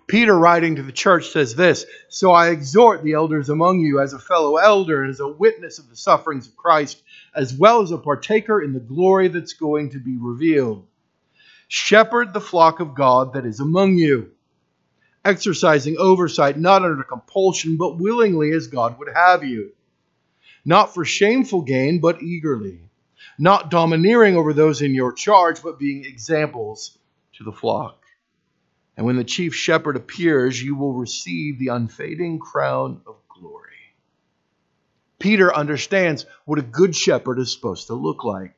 Peter, 0.08 0.38
writing 0.38 0.76
to 0.76 0.84
the 0.84 0.92
church, 0.92 1.30
says 1.30 1.56
this 1.56 1.86
So 2.10 2.32
I 2.32 2.50
exhort 2.50 3.04
the 3.04 3.14
elders 3.14 3.50
among 3.50 3.80
you 3.80 4.00
as 4.00 4.14
a 4.14 4.20
fellow 4.20 4.58
elder 4.58 5.02
and 5.02 5.10
as 5.10 5.20
a 5.20 5.28
witness 5.28 5.80
of 5.80 5.90
the 5.90 5.96
sufferings 5.96 6.48
of 6.48 6.56
Christ, 6.56 7.02
as 7.36 7.54
well 7.54 7.82
as 7.82 7.92
a 7.92 7.98
partaker 7.98 8.62
in 8.62 8.74
the 8.74 8.80
glory 8.80 9.30
that's 9.30 9.54
going 9.54 9.92
to 9.92 10.00
be 10.00 10.18
revealed. 10.18 10.86
Shepherd 11.68 12.34
the 12.34 12.42
flock 12.42 12.80
of 12.80 12.94
God 12.94 13.34
that 13.34 13.46
is 13.46 13.60
among 13.60 13.98
you, 13.98 14.32
exercising 15.24 15.98
oversight 15.98 16.60
not 16.60 16.84
under 16.84 17.04
compulsion, 17.04 17.78
but 17.78 17.98
willingly 17.98 18.52
as 18.52 18.68
God 18.68 19.00
would 19.00 19.10
have 19.14 19.44
you, 19.44 19.72
not 20.64 20.94
for 20.94 21.04
shameful 21.04 21.64
gain, 21.64 22.00
but 22.00 22.22
eagerly, 22.22 22.82
not 23.40 23.72
domineering 23.72 24.38
over 24.38 24.54
those 24.54 24.84
in 24.84 24.94
your 24.94 25.12
charge, 25.12 25.64
but 25.64 25.80
being 25.80 26.06
examples 26.06 26.96
to 27.34 27.44
the 27.44 27.52
flock. 27.52 28.05
And 28.98 29.06
when 29.06 29.18
the 29.18 29.24
chief 29.24 29.54
shepherd 29.54 29.96
appears, 29.96 30.62
you 30.62 30.75
will 30.75 30.94
receive 30.94 31.60
the 31.60 31.70
unfading 31.70 32.40
crown 32.40 33.02
of 33.06 33.16
glory. 33.28 33.72
Peter 35.20 35.54
understands 35.54 36.25
what 36.46 36.60
a 36.60 36.64
good 36.64 36.96
shepherd 36.96 37.40
is 37.40 37.52
supposed 37.52 37.88
to 37.88 37.94
look 37.94 38.24
like. 38.24 38.56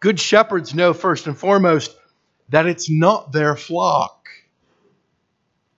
Good 0.00 0.20
shepherds 0.20 0.74
know, 0.74 0.92
first 0.92 1.26
and 1.26 1.36
foremost, 1.36 1.96
that 2.50 2.66
it's 2.66 2.90
not 2.90 3.32
their 3.32 3.56
flock. 3.56 4.28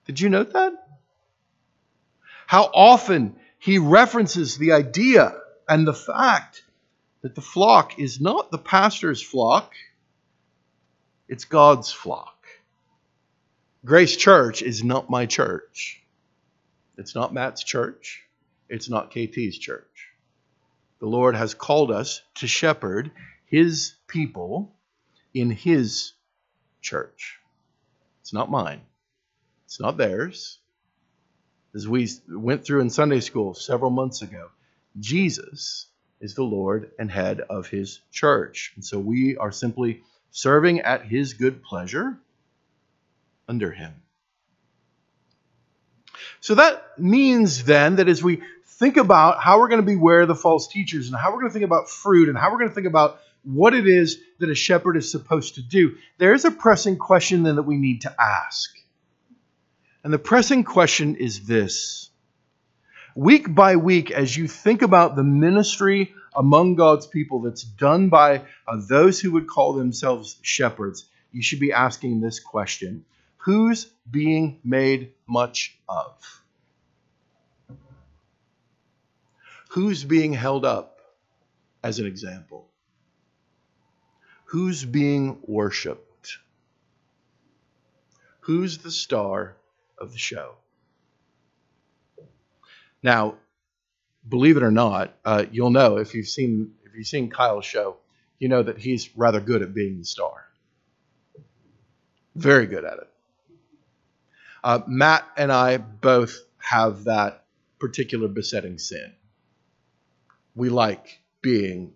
Did 0.04 0.20
you 0.20 0.28
note 0.28 0.52
that? 0.52 0.73
How 2.46 2.64
often 2.64 3.37
he 3.58 3.78
references 3.78 4.58
the 4.58 4.73
idea 4.73 5.35
and 5.68 5.87
the 5.87 5.94
fact 5.94 6.62
that 7.23 7.35
the 7.35 7.40
flock 7.40 7.99
is 7.99 8.20
not 8.20 8.50
the 8.50 8.58
pastor's 8.58 9.23
flock, 9.23 9.75
it's 11.28 11.44
God's 11.44 11.90
flock. 11.90 12.36
Grace 13.87 14.16
Church 14.16 14.62
is 14.62 14.83
not 14.83 15.09
my 15.09 15.26
church. 15.26 16.02
It's 16.99 17.14
not 17.14 17.33
Matt's 17.33 17.62
church. 17.62 18.25
It's 18.69 18.90
not 18.90 19.12
KT's 19.12 19.57
church. 19.59 20.09
The 20.99 21.07
Lord 21.07 21.37
has 21.37 21.55
called 21.55 21.93
us 21.93 22.21
to 22.37 22.49
shepherd 22.49 23.12
his 23.45 23.95
people 24.09 24.75
in 25.33 25.52
his 25.52 26.14
church. 26.81 27.38
It's 28.23 28.33
not 28.33 28.50
mine. 28.50 28.81
It's 29.66 29.78
not 29.78 29.97
theirs. 29.97 30.59
As 31.73 31.87
we 31.87 32.09
went 32.28 32.64
through 32.64 32.81
in 32.81 32.90
Sunday 32.90 33.21
school 33.21 33.55
several 33.55 33.93
months 33.93 34.21
ago, 34.21 34.49
Jesus 34.99 35.87
is 36.21 36.35
the 36.35 36.43
Lord 36.43 36.90
and 36.99 37.09
head 37.09 37.40
of 37.40 37.69
his 37.69 38.00
church. 38.11 38.73
And 38.75 38.85
so 38.85 38.99
we 38.99 39.37
are 39.37 39.52
simply 39.52 40.02
serving 40.33 40.81
at 40.81 41.07
his 41.07 41.35
good 41.35 41.62
pleasure 41.62 42.19
under 43.48 43.70
him. 43.70 43.94
So 46.40 46.54
that 46.54 46.98
means 46.98 47.64
then 47.64 47.96
that 47.96 48.08
as 48.08 48.22
we 48.22 48.42
think 48.66 48.96
about 48.96 49.40
how 49.40 49.58
we're 49.58 49.68
going 49.68 49.80
to 49.80 49.86
beware 49.86 50.26
the 50.26 50.34
false 50.34 50.68
teachers 50.68 51.08
and 51.08 51.16
how 51.16 51.30
we're 51.30 51.40
going 51.40 51.50
to 51.50 51.52
think 51.52 51.64
about 51.64 51.88
fruit 51.88 52.28
and 52.28 52.36
how 52.36 52.50
we're 52.50 52.58
going 52.58 52.68
to 52.68 52.74
think 52.74 52.86
about 52.86 53.20
what 53.42 53.74
it 53.74 53.86
is 53.86 54.18
that 54.38 54.50
a 54.50 54.54
shepherd 54.54 54.96
is 54.96 55.10
supposed 55.10 55.54
to 55.54 55.62
do, 55.62 55.96
there 56.18 56.34
is 56.34 56.44
a 56.44 56.50
pressing 56.50 56.98
question 56.98 57.42
then 57.42 57.56
that 57.56 57.62
we 57.62 57.76
need 57.76 58.02
to 58.02 58.14
ask. 58.20 58.76
And 60.04 60.12
the 60.12 60.18
pressing 60.18 60.64
question 60.64 61.16
is 61.16 61.46
this 61.46 62.10
Week 63.14 63.54
by 63.54 63.76
week, 63.76 64.10
as 64.10 64.36
you 64.36 64.46
think 64.46 64.82
about 64.82 65.16
the 65.16 65.24
ministry 65.24 66.12
among 66.34 66.74
God's 66.74 67.06
people 67.06 67.40
that's 67.40 67.62
done 67.62 68.10
by 68.10 68.42
uh, 68.68 68.76
those 68.88 69.18
who 69.18 69.32
would 69.32 69.46
call 69.46 69.72
themselves 69.72 70.36
shepherds, 70.42 71.06
you 71.32 71.40
should 71.40 71.60
be 71.60 71.72
asking 71.72 72.20
this 72.20 72.40
question 72.40 73.06
Who's 73.46 73.84
being 74.10 74.58
made 74.64 75.12
much 75.28 75.78
of? 75.88 76.42
Who's 79.68 80.02
being 80.02 80.32
held 80.32 80.64
up 80.64 80.98
as 81.80 82.00
an 82.00 82.06
example? 82.06 82.66
Who's 84.46 84.84
being 84.84 85.38
worshiped? 85.42 86.38
Who's 88.40 88.78
the 88.78 88.90
star 88.90 89.54
of 89.96 90.10
the 90.10 90.18
show? 90.18 90.56
Now, 93.00 93.36
believe 94.28 94.56
it 94.56 94.64
or 94.64 94.72
not, 94.72 95.14
uh, 95.24 95.44
you'll 95.52 95.70
know 95.70 95.98
if 95.98 96.16
you've 96.16 96.26
seen 96.26 96.72
if 96.84 96.96
you've 96.96 97.06
seen 97.06 97.30
Kyle's 97.30 97.64
show, 97.64 97.98
you 98.40 98.48
know 98.48 98.64
that 98.64 98.78
he's 98.78 99.16
rather 99.16 99.38
good 99.38 99.62
at 99.62 99.72
being 99.72 99.98
the 99.98 100.04
star. 100.04 100.46
Very 102.34 102.66
good 102.66 102.84
at 102.84 102.94
it. 102.94 103.10
Uh, 104.66 104.80
Matt 104.88 105.25
and 105.37 105.52
I 105.52 105.76
both 105.76 106.40
have 106.58 107.04
that 107.04 107.44
particular 107.78 108.26
besetting 108.26 108.78
sin. 108.78 109.12
We 110.56 110.70
like 110.70 111.20
being, 111.40 111.92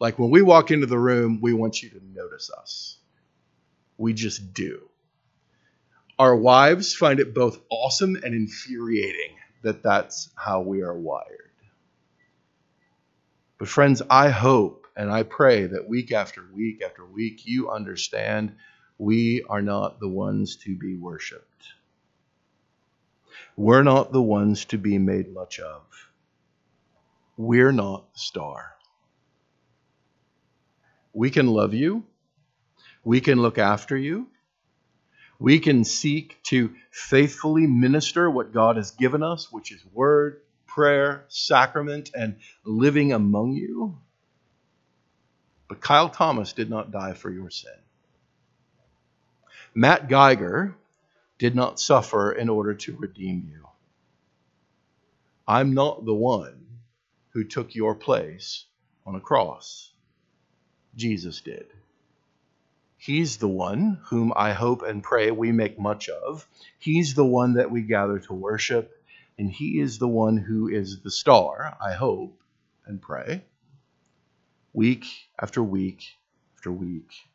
like 0.00 0.18
when 0.18 0.30
we 0.30 0.40
walk 0.40 0.70
into 0.70 0.86
the 0.86 0.98
room, 0.98 1.40
we 1.42 1.52
want 1.52 1.82
you 1.82 1.90
to 1.90 2.00
notice 2.14 2.50
us. 2.58 2.96
We 3.98 4.14
just 4.14 4.54
do. 4.54 4.88
Our 6.18 6.34
wives 6.34 6.94
find 6.94 7.20
it 7.20 7.34
both 7.34 7.60
awesome 7.70 8.16
and 8.16 8.34
infuriating 8.34 9.36
that 9.62 9.82
that's 9.82 10.30
how 10.36 10.62
we 10.62 10.80
are 10.80 10.98
wired. 10.98 11.52
But, 13.58 13.68
friends, 13.68 14.00
I 14.08 14.30
hope 14.30 14.86
and 14.96 15.10
I 15.10 15.24
pray 15.24 15.66
that 15.66 15.86
week 15.86 16.12
after 16.12 16.46
week 16.54 16.82
after 16.82 17.04
week 17.04 17.42
you 17.44 17.70
understand 17.70 18.56
we 18.96 19.44
are 19.50 19.60
not 19.60 20.00
the 20.00 20.08
ones 20.08 20.56
to 20.64 20.74
be 20.78 20.96
worshiped. 20.96 21.44
We're 23.60 23.82
not 23.82 24.10
the 24.10 24.22
ones 24.22 24.64
to 24.66 24.78
be 24.78 24.96
made 24.96 25.34
much 25.34 25.60
of. 25.60 25.82
We're 27.36 27.72
not 27.72 28.10
the 28.14 28.18
star. 28.18 28.72
We 31.12 31.30
can 31.30 31.46
love 31.46 31.74
you. 31.74 32.04
We 33.04 33.20
can 33.20 33.42
look 33.42 33.58
after 33.58 33.98
you. 33.98 34.28
We 35.38 35.58
can 35.60 35.84
seek 35.84 36.42
to 36.44 36.72
faithfully 36.90 37.66
minister 37.66 38.30
what 38.30 38.54
God 38.54 38.76
has 38.78 38.92
given 38.92 39.22
us, 39.22 39.52
which 39.52 39.72
is 39.72 39.84
word, 39.92 40.40
prayer, 40.66 41.26
sacrament, 41.28 42.12
and 42.14 42.36
living 42.64 43.12
among 43.12 43.52
you. 43.52 43.98
But 45.68 45.82
Kyle 45.82 46.08
Thomas 46.08 46.54
did 46.54 46.70
not 46.70 46.92
die 46.92 47.12
for 47.12 47.30
your 47.30 47.50
sin. 47.50 47.76
Matt 49.74 50.08
Geiger 50.08 50.74
did 51.40 51.56
not 51.56 51.80
suffer 51.80 52.32
in 52.32 52.50
order 52.50 52.74
to 52.74 52.94
redeem 52.96 53.48
you. 53.50 53.66
I'm 55.48 55.72
not 55.72 56.04
the 56.04 56.14
one 56.14 56.66
who 57.30 57.44
took 57.44 57.74
your 57.74 57.94
place 57.94 58.66
on 59.06 59.14
a 59.14 59.20
cross. 59.20 59.90
Jesus 60.94 61.40
did. 61.40 61.66
He's 62.98 63.38
the 63.38 63.48
one 63.48 64.02
whom 64.10 64.34
I 64.36 64.52
hope 64.52 64.82
and 64.82 65.02
pray 65.02 65.30
we 65.30 65.50
make 65.50 65.78
much 65.78 66.10
of. 66.10 66.46
He's 66.78 67.14
the 67.14 67.24
one 67.24 67.54
that 67.54 67.70
we 67.70 67.80
gather 67.80 68.18
to 68.18 68.34
worship, 68.34 69.02
and 69.38 69.50
He 69.50 69.80
is 69.80 69.96
the 69.98 70.08
one 70.08 70.36
who 70.36 70.68
is 70.68 71.00
the 71.00 71.10
star, 71.10 71.74
I 71.82 71.94
hope 71.94 72.38
and 72.84 73.00
pray, 73.00 73.44
week 74.74 75.06
after 75.40 75.62
week 75.62 76.04
after 76.54 76.70
week. 76.70 77.29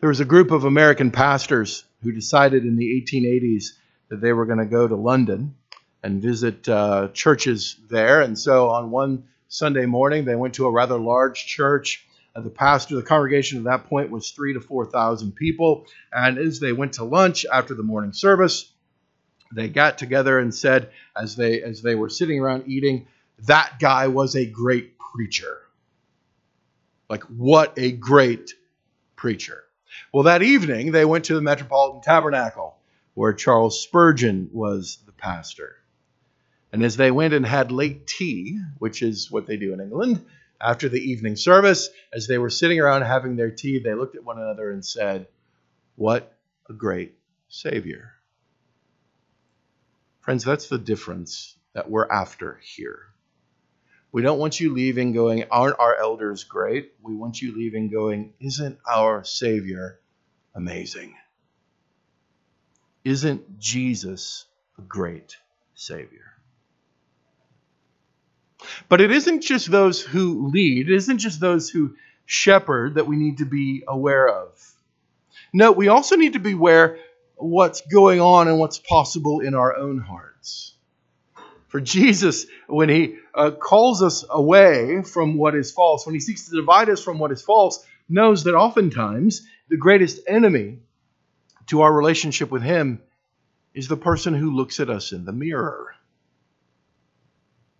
There 0.00 0.08
was 0.08 0.20
a 0.20 0.24
group 0.24 0.50
of 0.50 0.64
American 0.64 1.10
pastors 1.10 1.84
who 2.02 2.12
decided 2.12 2.64
in 2.64 2.76
the 2.76 3.02
1880s 3.06 3.72
that 4.08 4.20
they 4.20 4.32
were 4.32 4.46
going 4.46 4.58
to 4.58 4.66
go 4.66 4.86
to 4.86 4.96
London 4.96 5.54
and 6.02 6.20
visit 6.20 6.68
uh, 6.68 7.08
churches 7.12 7.76
there. 7.88 8.20
And 8.20 8.38
so 8.38 8.70
on 8.70 8.90
one 8.90 9.24
Sunday 9.48 9.86
morning, 9.86 10.24
they 10.24 10.34
went 10.34 10.54
to 10.54 10.66
a 10.66 10.70
rather 10.70 10.98
large 10.98 11.46
church. 11.46 12.06
Uh, 12.34 12.40
the 12.40 12.50
pastor, 12.50 12.96
the 12.96 13.02
congregation 13.02 13.58
at 13.58 13.64
that 13.64 13.88
point 13.88 14.10
was 14.10 14.30
three 14.30 14.54
to 14.54 14.60
4,000 14.60 15.32
people. 15.32 15.86
And 16.12 16.38
as 16.38 16.58
they 16.58 16.72
went 16.72 16.94
to 16.94 17.04
lunch 17.04 17.46
after 17.50 17.74
the 17.74 17.82
morning 17.82 18.12
service, 18.12 18.70
they 19.54 19.68
got 19.68 19.98
together 19.98 20.38
and 20.38 20.54
said, 20.54 20.90
as 21.16 21.36
they, 21.36 21.62
as 21.62 21.82
they 21.82 21.94
were 21.94 22.08
sitting 22.08 22.40
around 22.40 22.64
eating, 22.66 23.06
that 23.46 23.78
guy 23.78 24.08
was 24.08 24.34
a 24.34 24.46
great 24.46 24.98
preacher. 24.98 25.58
Like, 27.08 27.24
what 27.24 27.74
a 27.76 27.92
great 27.92 28.54
preacher. 29.22 29.62
Well, 30.12 30.24
that 30.24 30.42
evening, 30.42 30.90
they 30.90 31.04
went 31.04 31.26
to 31.26 31.36
the 31.36 31.40
Metropolitan 31.40 32.00
Tabernacle, 32.00 32.76
where 33.14 33.32
Charles 33.32 33.80
Spurgeon 33.80 34.50
was 34.52 34.98
the 35.06 35.12
pastor. 35.12 35.76
And 36.72 36.82
as 36.82 36.96
they 36.96 37.12
went 37.12 37.32
and 37.32 37.46
had 37.46 37.70
late 37.70 38.08
tea, 38.08 38.58
which 38.80 39.00
is 39.00 39.30
what 39.30 39.46
they 39.46 39.56
do 39.56 39.72
in 39.72 39.80
England, 39.80 40.26
after 40.60 40.88
the 40.88 40.98
evening 40.98 41.36
service, 41.36 41.88
as 42.12 42.26
they 42.26 42.36
were 42.36 42.50
sitting 42.50 42.80
around 42.80 43.02
having 43.02 43.36
their 43.36 43.52
tea, 43.52 43.78
they 43.78 43.94
looked 43.94 44.16
at 44.16 44.24
one 44.24 44.38
another 44.38 44.72
and 44.72 44.84
said, 44.84 45.28
What 45.94 46.36
a 46.68 46.72
great 46.72 47.14
Savior. 47.48 48.14
Friends, 50.18 50.42
that's 50.42 50.68
the 50.68 50.78
difference 50.78 51.54
that 51.74 51.88
we're 51.88 52.10
after 52.10 52.58
here. 52.60 53.11
We 54.12 54.22
don't 54.22 54.38
want 54.38 54.60
you 54.60 54.72
leaving 54.72 55.12
going, 55.12 55.44
Aren't 55.50 55.80
our 55.80 55.96
elders 55.96 56.44
great? 56.44 56.92
We 57.02 57.14
want 57.14 57.40
you 57.40 57.56
leaving 57.56 57.88
going, 57.88 58.34
Isn't 58.40 58.78
our 58.86 59.24
Savior 59.24 60.00
amazing? 60.54 61.16
isn't 63.04 63.58
Jesus 63.58 64.46
a 64.78 64.82
great 64.82 65.36
Savior? 65.74 66.32
But 68.88 69.00
it 69.00 69.10
isn't 69.10 69.40
just 69.40 69.70
those 69.70 70.00
who 70.00 70.48
lead, 70.48 70.88
it 70.88 70.94
isn't 70.94 71.18
just 71.18 71.40
those 71.40 71.68
who 71.68 71.96
shepherd 72.26 72.94
that 72.94 73.06
we 73.06 73.16
need 73.16 73.38
to 73.38 73.44
be 73.44 73.82
aware 73.88 74.28
of. 74.28 74.50
No, 75.52 75.72
we 75.72 75.88
also 75.88 76.16
need 76.16 76.34
to 76.34 76.38
be 76.38 76.52
aware 76.52 76.98
what's 77.36 77.80
going 77.80 78.20
on 78.20 78.46
and 78.46 78.58
what's 78.58 78.78
possible 78.78 79.40
in 79.40 79.54
our 79.54 79.76
own 79.76 79.98
hearts. 79.98 80.71
For 81.72 81.80
Jesus, 81.80 82.44
when 82.66 82.90
he 82.90 83.16
uh, 83.34 83.50
calls 83.52 84.02
us 84.02 84.26
away 84.28 85.00
from 85.00 85.38
what 85.38 85.54
is 85.54 85.72
false, 85.72 86.04
when 86.04 86.14
he 86.14 86.20
seeks 86.20 86.50
to 86.50 86.56
divide 86.56 86.90
us 86.90 87.02
from 87.02 87.18
what 87.18 87.32
is 87.32 87.40
false, 87.40 87.82
knows 88.10 88.44
that 88.44 88.54
oftentimes 88.54 89.46
the 89.70 89.78
greatest 89.78 90.20
enemy 90.26 90.80
to 91.68 91.80
our 91.80 91.90
relationship 91.90 92.50
with 92.50 92.60
him 92.60 93.00
is 93.72 93.88
the 93.88 93.96
person 93.96 94.34
who 94.34 94.54
looks 94.54 94.80
at 94.80 94.90
us 94.90 95.12
in 95.12 95.24
the 95.24 95.32
mirror. 95.32 95.94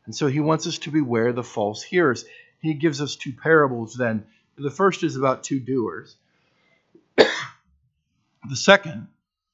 And 0.07 0.17
so 0.17 0.27
he 0.27 0.41
wants 0.41 0.67
us 0.67 0.79
to 0.79 0.91
beware 0.91 1.35
the 1.35 1.43
false 1.43 1.83
hearers. 1.83 2.25
He 2.63 2.73
gives 2.73 3.03
us 3.03 3.15
two 3.15 3.35
parables 3.35 3.95
then. 3.95 4.25
The 4.57 4.71
first 4.71 5.03
is 5.03 5.17
about 5.17 5.45
two 5.45 5.61
doers, 5.61 6.17
the 7.19 7.29
second 8.55 9.09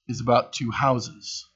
is 0.06 0.20
about 0.20 0.52
two 0.52 0.70
houses. 0.70 1.47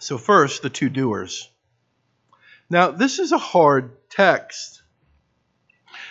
So, 0.00 0.16
first, 0.18 0.62
the 0.62 0.70
two 0.70 0.88
doers. 0.88 1.48
Now, 2.70 2.90
this 2.90 3.18
is 3.18 3.32
a 3.32 3.38
hard 3.38 3.90
text. 4.10 4.82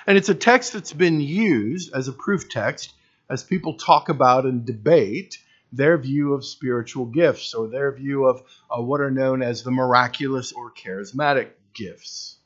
And 0.05 0.17
it's 0.17 0.29
a 0.29 0.35
text 0.35 0.73
that's 0.73 0.93
been 0.93 1.21
used 1.21 1.93
as 1.93 2.07
a 2.07 2.13
proof 2.13 2.49
text 2.49 2.93
as 3.29 3.43
people 3.43 3.75
talk 3.75 4.09
about 4.09 4.45
and 4.45 4.65
debate 4.65 5.37
their 5.71 5.97
view 5.97 6.33
of 6.33 6.45
spiritual 6.45 7.05
gifts 7.05 7.53
or 7.53 7.67
their 7.67 7.91
view 7.91 8.25
of 8.25 8.41
uh, 8.71 8.81
what 8.81 9.01
are 9.01 9.11
known 9.11 9.41
as 9.41 9.63
the 9.63 9.71
miraculous 9.71 10.53
or 10.53 10.71
charismatic 10.71 11.49
gifts. 11.73 12.37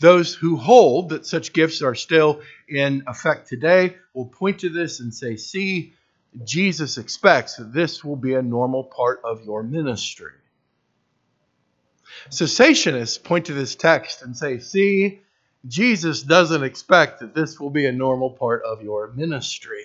Those 0.00 0.34
who 0.34 0.56
hold 0.56 1.10
that 1.10 1.26
such 1.26 1.52
gifts 1.52 1.82
are 1.82 1.94
still 1.94 2.40
in 2.68 3.04
effect 3.06 3.48
today 3.48 3.96
will 4.14 4.26
point 4.26 4.60
to 4.60 4.70
this 4.70 5.00
and 5.00 5.14
say, 5.14 5.36
see, 5.36 5.94
Jesus 6.44 6.98
expects 6.98 7.56
that 7.56 7.72
this 7.72 8.04
will 8.04 8.16
be 8.16 8.34
a 8.34 8.42
normal 8.42 8.84
part 8.84 9.20
of 9.24 9.44
your 9.44 9.62
ministry. 9.62 10.32
Cessationists 12.28 13.22
point 13.22 13.46
to 13.46 13.54
this 13.54 13.74
text 13.74 14.22
and 14.22 14.36
say, 14.36 14.58
see, 14.58 15.20
Jesus 15.66 16.22
doesn't 16.22 16.62
expect 16.62 17.20
that 17.20 17.34
this 17.34 17.58
will 17.58 17.70
be 17.70 17.86
a 17.86 17.92
normal 17.92 18.30
part 18.30 18.62
of 18.64 18.82
your 18.82 19.08
ministry. 19.08 19.84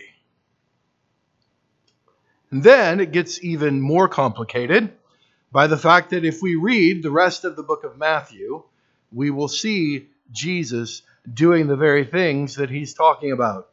And 2.52 2.64
then 2.64 3.00
it 3.00 3.12
gets 3.12 3.44
even 3.44 3.82
more 3.82 4.08
complicated 4.08 4.94
by 5.52 5.68
the 5.68 5.78
fact 5.78 6.12
that 6.12 6.26
if 6.26 6.42
we 6.42 6.56
read 6.56 7.02
the 7.02 7.12
rest 7.12 7.44
of 7.44 7.56
the 7.56 7.64
book 7.64 7.84
of 7.84 7.98
Matthew, 7.98 8.64
we 9.12 9.32
will 9.32 9.48
see 9.48 10.08
Jesus 10.32 11.02
doing 11.32 11.68
the 11.68 11.76
very 11.76 12.06
things 12.06 12.56
that 12.56 12.70
he's 12.70 12.94
talking 12.94 13.32
about. 13.32 13.70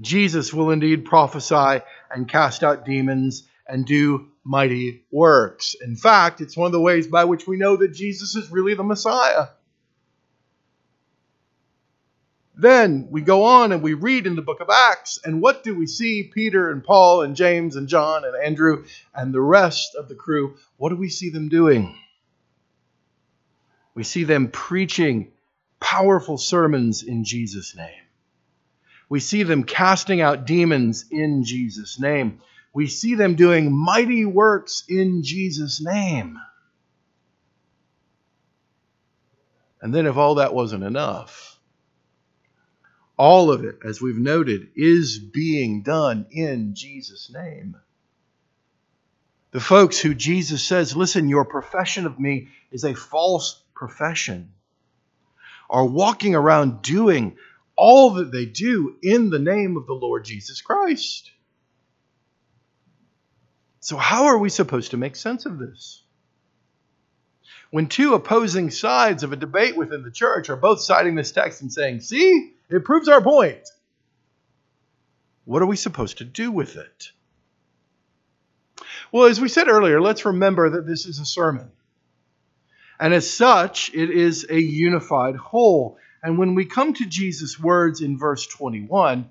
Jesus 0.00 0.52
will 0.52 0.70
indeed 0.70 1.04
prophesy 1.04 1.82
and 2.10 2.28
cast 2.28 2.62
out 2.62 2.84
demons 2.84 3.46
and 3.66 3.86
do 3.86 4.28
mighty 4.44 5.04
works. 5.10 5.74
In 5.82 5.96
fact, 5.96 6.40
it's 6.40 6.56
one 6.56 6.66
of 6.66 6.72
the 6.72 6.80
ways 6.80 7.06
by 7.06 7.24
which 7.24 7.46
we 7.46 7.56
know 7.56 7.76
that 7.76 7.94
Jesus 7.94 8.34
is 8.34 8.50
really 8.50 8.74
the 8.74 8.82
Messiah. 8.82 9.48
Then 12.56 13.08
we 13.10 13.20
go 13.20 13.44
on 13.44 13.72
and 13.72 13.82
we 13.82 13.94
read 13.94 14.26
in 14.26 14.36
the 14.36 14.42
book 14.42 14.60
of 14.60 14.70
Acts, 14.70 15.18
and 15.24 15.42
what 15.42 15.64
do 15.64 15.74
we 15.74 15.88
see? 15.88 16.30
Peter 16.32 16.70
and 16.70 16.84
Paul 16.84 17.22
and 17.22 17.34
James 17.34 17.74
and 17.74 17.88
John 17.88 18.24
and 18.24 18.36
Andrew 18.36 18.84
and 19.14 19.34
the 19.34 19.40
rest 19.40 19.96
of 19.96 20.08
the 20.08 20.14
crew, 20.14 20.56
what 20.76 20.90
do 20.90 20.96
we 20.96 21.08
see 21.08 21.30
them 21.30 21.48
doing? 21.48 21.98
We 23.94 24.04
see 24.04 24.24
them 24.24 24.48
preaching 24.48 25.32
powerful 25.80 26.38
sermons 26.38 27.02
in 27.02 27.24
Jesus' 27.24 27.74
name. 27.74 28.03
We 29.08 29.20
see 29.20 29.42
them 29.42 29.64
casting 29.64 30.20
out 30.20 30.46
demons 30.46 31.06
in 31.10 31.44
Jesus' 31.44 32.00
name. 32.00 32.40
We 32.72 32.86
see 32.88 33.14
them 33.14 33.34
doing 33.36 33.72
mighty 33.72 34.24
works 34.24 34.84
in 34.88 35.22
Jesus' 35.22 35.80
name. 35.80 36.38
And 39.80 39.94
then, 39.94 40.06
if 40.06 40.16
all 40.16 40.36
that 40.36 40.54
wasn't 40.54 40.82
enough, 40.82 41.58
all 43.16 43.52
of 43.52 43.64
it, 43.64 43.78
as 43.84 44.00
we've 44.00 44.18
noted, 44.18 44.68
is 44.74 45.18
being 45.18 45.82
done 45.82 46.26
in 46.30 46.74
Jesus' 46.74 47.30
name. 47.32 47.76
The 49.52 49.60
folks 49.60 50.00
who 50.00 50.14
Jesus 50.14 50.64
says, 50.64 50.96
listen, 50.96 51.28
your 51.28 51.44
profession 51.44 52.06
of 52.06 52.18
me 52.18 52.48
is 52.72 52.84
a 52.84 52.94
false 52.94 53.62
profession, 53.74 54.52
are 55.70 55.86
walking 55.86 56.34
around 56.34 56.82
doing 56.82 57.36
all 57.76 58.10
that 58.14 58.32
they 58.32 58.46
do 58.46 58.96
in 59.02 59.30
the 59.30 59.38
name 59.38 59.76
of 59.76 59.86
the 59.86 59.94
Lord 59.94 60.24
Jesus 60.24 60.60
Christ. 60.60 61.30
So, 63.80 63.96
how 63.96 64.26
are 64.26 64.38
we 64.38 64.48
supposed 64.48 64.92
to 64.92 64.96
make 64.96 65.16
sense 65.16 65.44
of 65.46 65.58
this? 65.58 66.02
When 67.70 67.88
two 67.88 68.14
opposing 68.14 68.70
sides 68.70 69.24
of 69.24 69.32
a 69.32 69.36
debate 69.36 69.76
within 69.76 70.02
the 70.02 70.10
church 70.10 70.48
are 70.48 70.56
both 70.56 70.80
citing 70.80 71.16
this 71.16 71.32
text 71.32 71.60
and 71.60 71.72
saying, 71.72 72.00
see, 72.00 72.52
it 72.70 72.84
proves 72.84 73.08
our 73.08 73.20
point. 73.20 73.68
What 75.44 75.60
are 75.60 75.66
we 75.66 75.76
supposed 75.76 76.18
to 76.18 76.24
do 76.24 76.50
with 76.50 76.76
it? 76.76 77.10
Well, 79.12 79.26
as 79.26 79.40
we 79.40 79.48
said 79.48 79.68
earlier, 79.68 80.00
let's 80.00 80.24
remember 80.24 80.70
that 80.70 80.86
this 80.86 81.04
is 81.06 81.18
a 81.18 81.26
sermon. 81.26 81.70
And 82.98 83.12
as 83.12 83.30
such, 83.30 83.92
it 83.92 84.10
is 84.10 84.46
a 84.48 84.58
unified 84.58 85.36
whole. 85.36 85.98
And 86.24 86.38
when 86.38 86.56
we 86.56 86.64
come 86.64 86.94
to 86.94 87.06
Jesus' 87.06 87.60
words 87.60 88.00
in 88.00 88.18
verse 88.18 88.46
21, 88.46 89.28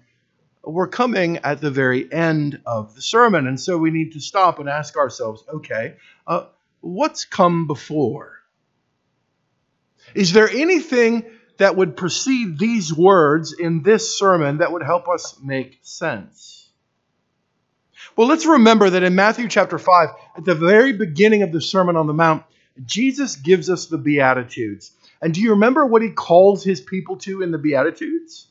we're 0.63 0.87
coming 0.87 1.39
at 1.39 1.59
the 1.59 1.71
very 1.71 2.09
end 2.09 2.61
of 2.65 2.95
the 2.95 3.01
sermon. 3.01 3.47
And 3.47 3.59
so 3.59 3.77
we 3.77 3.91
need 3.91 4.13
to 4.13 4.21
stop 4.21 4.59
and 4.59 4.69
ask 4.69 4.95
ourselves 4.95 5.43
okay, 5.53 5.95
uh, 6.25 6.45
what's 6.79 7.25
come 7.25 7.67
before? 7.67 8.39
Is 10.15 10.31
there 10.31 10.47
anything 10.47 11.25
that 11.57 11.75
would 11.75 11.95
precede 11.95 12.57
these 12.57 12.93
words 12.93 13.53
in 13.53 13.83
this 13.83 14.17
sermon 14.17 14.57
that 14.57 14.71
would 14.71 14.83
help 14.83 15.07
us 15.07 15.37
make 15.41 15.79
sense. 15.81 16.67
Well, 18.15 18.27
let's 18.27 18.45
remember 18.45 18.89
that 18.89 19.03
in 19.03 19.15
Matthew 19.15 19.47
chapter 19.47 19.77
5, 19.77 20.09
at 20.37 20.45
the 20.45 20.55
very 20.55 20.93
beginning 20.93 21.41
of 21.43 21.51
the 21.51 21.61
Sermon 21.61 21.95
on 21.95 22.07
the 22.07 22.13
Mount, 22.13 22.43
Jesus 22.85 23.35
gives 23.35 23.69
us 23.69 23.85
the 23.85 23.97
Beatitudes. 23.97 24.91
And 25.23 25.33
do 25.33 25.39
you 25.39 25.51
remember 25.51 25.85
what 25.85 26.01
he 26.01 26.09
calls 26.09 26.65
his 26.65 26.81
people 26.81 27.15
to 27.19 27.41
in 27.41 27.51
the 27.51 27.57
Beatitudes? 27.57 28.45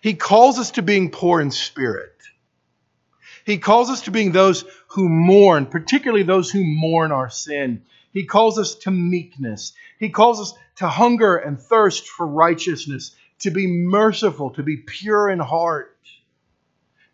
He 0.00 0.14
calls 0.14 0.58
us 0.58 0.70
to 0.72 0.82
being 0.82 1.10
poor 1.10 1.42
in 1.42 1.50
spirit. 1.50 2.14
He 3.44 3.58
calls 3.58 3.90
us 3.90 4.00
to 4.02 4.10
being 4.10 4.32
those 4.32 4.64
who 4.88 5.10
mourn, 5.10 5.66
particularly 5.66 6.22
those 6.22 6.50
who 6.50 6.64
mourn 6.64 7.12
our 7.12 7.28
sin. 7.28 7.82
He 8.14 8.24
calls 8.24 8.58
us 8.58 8.76
to 8.76 8.90
meekness. 8.90 9.74
He 9.98 10.08
calls 10.08 10.40
us 10.40 10.54
to 10.76 10.88
hunger 10.88 11.36
and 11.36 11.60
thirst 11.60 12.08
for 12.08 12.26
righteousness, 12.26 13.14
to 13.40 13.50
be 13.50 13.66
merciful, 13.66 14.52
to 14.52 14.62
be 14.62 14.78
pure 14.78 15.28
in 15.28 15.38
heart, 15.38 15.98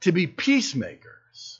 to 0.02 0.12
be 0.12 0.28
peacemakers. 0.28 1.58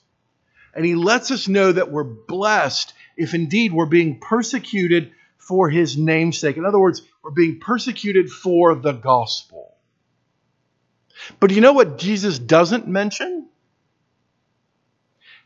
And 0.73 0.87
he 0.87 0.95
lets 0.95 1.33
us 1.33 1.49
know 1.49 1.73
that 1.73 1.91
we're 1.91 2.05
blessed 2.05 2.93
if 3.17 3.35
indeed 3.35 3.73
we're 3.73 3.87
being 3.87 4.21
persecuted 4.21 5.11
for 5.39 5.69
his 5.71 5.97
namesake. 5.97 6.57
In 6.57 6.65
other 6.65 6.79
words, 6.79 7.03
we're 7.23 7.31
being 7.31 7.61
persecuted 7.61 8.31
for 8.31 8.75
the 8.75 8.93
gospel. 8.93 9.75
But 11.41 11.51
you 11.51 11.61
know 11.61 11.73
what 11.73 11.99
Jesus 11.99 12.39
doesn't 12.39 12.87
mention? 12.87 13.49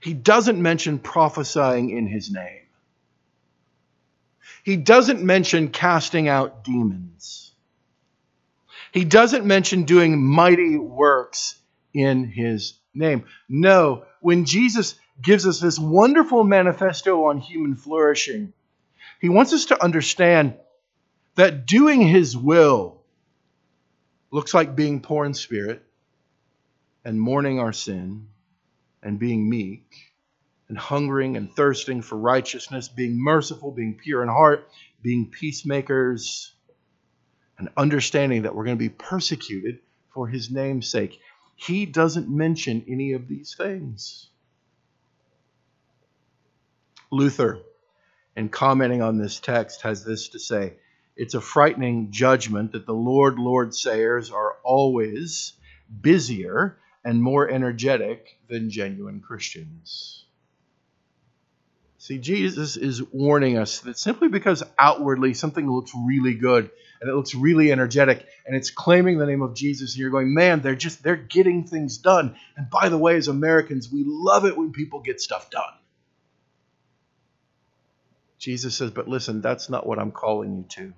He 0.00 0.14
doesn't 0.14 0.60
mention 0.60 0.98
prophesying 0.98 1.90
in 1.90 2.06
his 2.06 2.30
name. 2.30 2.62
He 4.64 4.76
doesn't 4.76 5.22
mention 5.22 5.68
casting 5.68 6.28
out 6.28 6.64
demons. 6.64 7.52
He 8.92 9.04
doesn't 9.04 9.44
mention 9.44 9.84
doing 9.84 10.20
mighty 10.22 10.76
works 10.76 11.56
in 11.94 12.24
his 12.24 12.74
name. 12.94 13.24
No, 13.48 14.04
when 14.20 14.44
Jesus 14.44 14.96
gives 15.22 15.46
us 15.46 15.60
this 15.60 15.78
wonderful 15.78 16.44
manifesto 16.44 17.26
on 17.26 17.38
human 17.38 17.76
flourishing, 17.76 18.52
he 19.20 19.28
wants 19.28 19.52
us 19.52 19.66
to 19.66 19.82
understand 19.82 20.54
that 21.36 21.66
doing 21.66 22.00
his 22.00 22.36
will 22.36 23.02
looks 24.30 24.54
like 24.54 24.74
being 24.74 25.00
poor 25.00 25.24
in 25.24 25.34
spirit 25.34 25.82
and 27.04 27.20
mourning 27.20 27.60
our 27.60 27.72
sin 27.72 28.28
and 29.02 29.18
being 29.18 29.48
meek 29.48 29.94
and 30.68 30.78
hungering 30.78 31.36
and 31.36 31.52
thirsting 31.52 32.00
for 32.00 32.16
righteousness, 32.16 32.88
being 32.88 33.22
merciful, 33.22 33.70
being 33.70 33.94
pure 33.94 34.22
in 34.22 34.28
heart, 34.28 34.68
being 35.02 35.30
peacemakers, 35.30 36.52
and 37.58 37.68
understanding 37.76 38.42
that 38.42 38.54
we're 38.54 38.64
going 38.64 38.76
to 38.76 38.82
be 38.82 38.88
persecuted 38.88 39.80
for 40.14 40.28
his 40.28 40.50
name's 40.50 40.88
sake. 40.88 41.18
He 41.56 41.84
doesn't 41.84 42.28
mention 42.28 42.84
any 42.88 43.12
of 43.12 43.28
these 43.28 43.54
things. 43.54 44.28
Luther, 47.10 47.60
in 48.36 48.48
commenting 48.48 49.02
on 49.02 49.18
this 49.18 49.40
text, 49.40 49.82
has 49.82 50.04
this 50.04 50.28
to 50.30 50.38
say 50.38 50.74
It's 51.16 51.34
a 51.34 51.40
frightening 51.40 52.10
judgment 52.10 52.72
that 52.72 52.86
the 52.86 52.94
Lord, 52.94 53.38
Lord 53.38 53.74
sayers 53.74 54.30
are 54.30 54.56
always 54.64 55.52
busier 56.00 56.78
and 57.04 57.22
more 57.22 57.48
energetic 57.48 58.38
than 58.48 58.70
genuine 58.70 59.20
Christians. 59.20 60.24
See, 61.98 62.18
Jesus 62.18 62.76
is 62.76 63.02
warning 63.12 63.58
us 63.58 63.80
that 63.80 63.98
simply 63.98 64.28
because 64.28 64.62
outwardly 64.78 65.34
something 65.34 65.70
looks 65.70 65.92
really 65.94 66.34
good 66.34 66.70
and 67.00 67.10
it 67.10 67.14
looks 67.14 67.34
really 67.34 67.70
energetic 67.70 68.26
and 68.46 68.56
it's 68.56 68.70
claiming 68.70 69.18
the 69.18 69.26
name 69.26 69.42
of 69.42 69.54
Jesus, 69.54 69.92
and 69.92 70.00
you're 70.00 70.10
going, 70.10 70.32
man, 70.32 70.60
they're 70.60 70.74
just 70.74 71.02
they're 71.02 71.16
getting 71.16 71.64
things 71.64 71.98
done. 71.98 72.36
And 72.56 72.70
by 72.70 72.88
the 72.88 72.98
way, 72.98 73.16
as 73.16 73.28
Americans, 73.28 73.92
we 73.92 74.04
love 74.06 74.46
it 74.46 74.56
when 74.56 74.72
people 74.72 75.00
get 75.00 75.20
stuff 75.20 75.50
done. 75.50 75.74
Jesus 78.40 78.74
says, 78.74 78.90
but 78.90 79.06
listen, 79.06 79.42
that's 79.42 79.68
not 79.68 79.86
what 79.86 79.98
I'm 79.98 80.12
calling 80.12 80.56
you 80.56 80.64
to. 80.70 80.94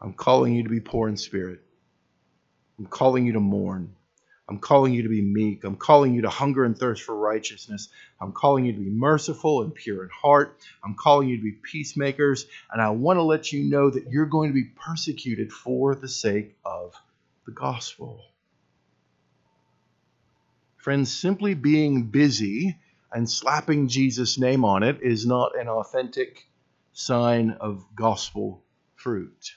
I'm 0.00 0.12
calling 0.12 0.54
you 0.54 0.62
to 0.62 0.68
be 0.68 0.80
poor 0.80 1.08
in 1.08 1.16
spirit. 1.16 1.60
I'm 2.78 2.86
calling 2.86 3.26
you 3.26 3.32
to 3.32 3.40
mourn. 3.40 3.94
I'm 4.48 4.58
calling 4.60 4.94
you 4.94 5.02
to 5.02 5.08
be 5.08 5.22
meek. 5.22 5.64
I'm 5.64 5.74
calling 5.74 6.14
you 6.14 6.22
to 6.22 6.28
hunger 6.28 6.64
and 6.64 6.78
thirst 6.78 7.02
for 7.02 7.16
righteousness. 7.16 7.88
I'm 8.20 8.30
calling 8.30 8.64
you 8.64 8.74
to 8.74 8.78
be 8.78 8.90
merciful 8.90 9.62
and 9.62 9.74
pure 9.74 10.04
in 10.04 10.10
heart. 10.10 10.56
I'm 10.84 10.94
calling 10.94 11.28
you 11.28 11.36
to 11.36 11.42
be 11.42 11.50
peacemakers. 11.50 12.46
And 12.70 12.80
I 12.80 12.90
want 12.90 13.16
to 13.16 13.24
let 13.24 13.52
you 13.52 13.64
know 13.64 13.90
that 13.90 14.08
you're 14.08 14.26
going 14.26 14.50
to 14.50 14.54
be 14.54 14.70
persecuted 14.76 15.52
for 15.52 15.96
the 15.96 16.08
sake 16.08 16.56
of 16.64 16.94
the 17.44 17.50
gospel. 17.50 18.22
Friends, 20.76 21.12
simply 21.12 21.54
being 21.54 22.04
busy 22.04 22.78
and 23.12 23.30
slapping 23.30 23.88
Jesus' 23.88 24.38
name 24.38 24.64
on 24.64 24.82
it 24.82 25.02
is 25.02 25.26
not 25.26 25.58
an 25.58 25.68
authentic 25.68 26.46
sign 26.92 27.50
of 27.60 27.84
gospel 27.94 28.62
fruit. 28.94 29.54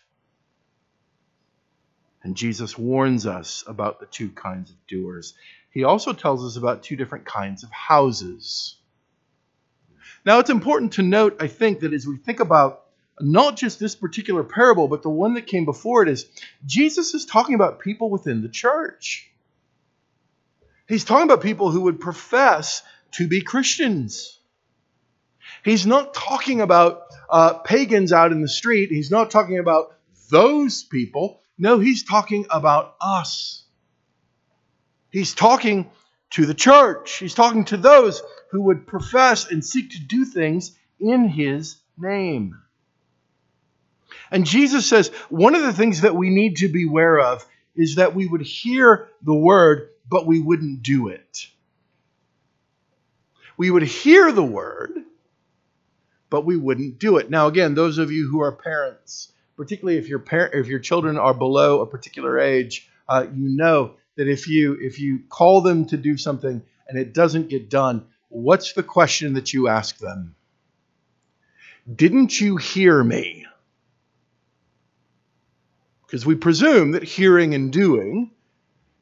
And 2.22 2.36
Jesus 2.36 2.78
warns 2.78 3.26
us 3.26 3.64
about 3.66 4.00
the 4.00 4.06
two 4.06 4.30
kinds 4.30 4.70
of 4.70 4.76
doers. 4.88 5.34
He 5.72 5.84
also 5.84 6.14
tells 6.14 6.46
us 6.46 6.58
about 6.58 6.84
two 6.84 6.96
different 6.96 7.26
kinds 7.26 7.64
of 7.64 7.72
houses. 7.72 8.76
Now, 10.26 10.40
it's 10.40 10.50
important 10.50 10.94
to 10.94 11.02
note, 11.02 11.38
I 11.40 11.48
think, 11.48 11.80
that 11.80 11.94
as 11.94 12.06
we 12.06 12.18
think 12.18 12.40
about 12.40 12.86
not 13.22 13.58
just 13.58 13.80
this 13.80 13.96
particular 13.96 14.44
parable, 14.44 14.88
but 14.88 15.02
the 15.02 15.10
one 15.10 15.34
that 15.36 15.48
came 15.48 15.66
before 15.66 16.04
it, 16.04 16.10
is 16.10 16.26
Jesus 16.66 17.14
is 17.14 17.26
talking 17.26 17.56
about 17.56 17.80
people 17.80 18.10
within 18.10 18.42
the 18.42 18.50
church. 18.50 19.30
He's 20.88 21.04
talking 21.04 21.26
about 21.26 21.42
people 21.42 21.72
who 21.72 21.82
would 21.82 22.00
profess 22.00 22.82
to 23.14 23.28
be 23.28 23.42
Christians. 23.42 24.40
He's 25.64 25.86
not 25.86 26.14
talking 26.14 26.62
about 26.62 27.04
uh, 27.30 27.54
pagans 27.60 28.14
out 28.14 28.32
in 28.32 28.42
the 28.42 28.48
street. 28.48 28.90
He's 28.90 29.12
not 29.12 29.32
talking 29.32 29.60
about 29.60 29.96
those 30.30 30.84
people. 30.84 31.42
No, 31.58 31.80
he's 31.80 32.04
talking 32.04 32.46
about 32.50 32.96
us. 33.02 33.64
He's 35.12 35.34
talking 35.34 35.90
to 36.32 36.46
the 36.46 36.54
church. 36.54 37.18
He's 37.18 37.34
talking 37.34 37.66
to 37.66 37.78
those 37.78 38.22
who 38.52 38.62
would 38.64 38.88
profess 38.88 39.50
and 39.50 39.66
seek 39.66 39.92
to 39.92 40.00
do 40.00 40.26
things 40.26 40.78
in 41.00 41.28
his 41.28 41.78
name. 41.98 42.56
And 44.32 44.46
Jesus 44.46 44.86
says 44.86 45.10
one 45.30 45.56
of 45.56 45.64
the 45.64 45.74
things 45.74 46.02
that 46.02 46.16
we 46.16 46.30
need 46.30 46.58
to 46.58 46.68
beware 46.68 47.20
of 47.20 47.46
is 47.76 47.96
that 47.96 48.16
we 48.16 48.28
would 48.28 48.42
hear 48.42 49.10
the 49.22 49.34
word, 49.34 49.90
but 50.08 50.28
we 50.28 50.40
wouldn't 50.40 50.84
do 50.84 51.08
it. 51.08 51.48
We 53.60 53.70
would 53.70 53.84
hear 53.84 54.32
the 54.32 54.42
word, 54.42 55.04
but 56.30 56.46
we 56.46 56.56
wouldn't 56.56 56.98
do 56.98 57.18
it. 57.18 57.30
Now, 57.30 57.48
again, 57.48 57.76
those 57.76 57.98
of 57.98 58.10
you 58.10 58.30
who 58.32 58.40
are 58.40 58.54
parents, 58.54 59.34
particularly 59.58 60.00
if 60.00 60.08
your 60.08 60.20
parent, 60.20 60.54
if 60.56 60.68
your 60.68 60.80
children 60.80 61.18
are 61.18 61.34
below 61.34 61.82
a 61.82 61.86
particular 61.86 62.40
age, 62.40 62.90
uh, 63.10 63.26
you 63.30 63.50
know 63.50 63.96
that 64.16 64.30
if 64.30 64.48
you 64.48 64.78
if 64.80 64.98
you 64.98 65.24
call 65.28 65.60
them 65.60 65.86
to 65.88 65.98
do 65.98 66.16
something 66.16 66.64
and 66.88 66.98
it 66.98 67.14
doesn't 67.14 67.50
get 67.50 67.70
done, 67.70 68.06
what's 68.30 68.72
the 68.72 68.82
question 68.82 69.34
that 69.34 69.52
you 69.52 69.68
ask 69.68 69.98
them? 69.98 70.36
Didn't 71.94 72.40
you 72.40 72.56
hear 72.56 73.04
me? 73.04 73.46
Because 76.06 76.26
we 76.26 76.36
presume 76.36 76.92
that 76.92 77.04
hearing 77.04 77.54
and 77.54 77.74
doing 77.74 78.32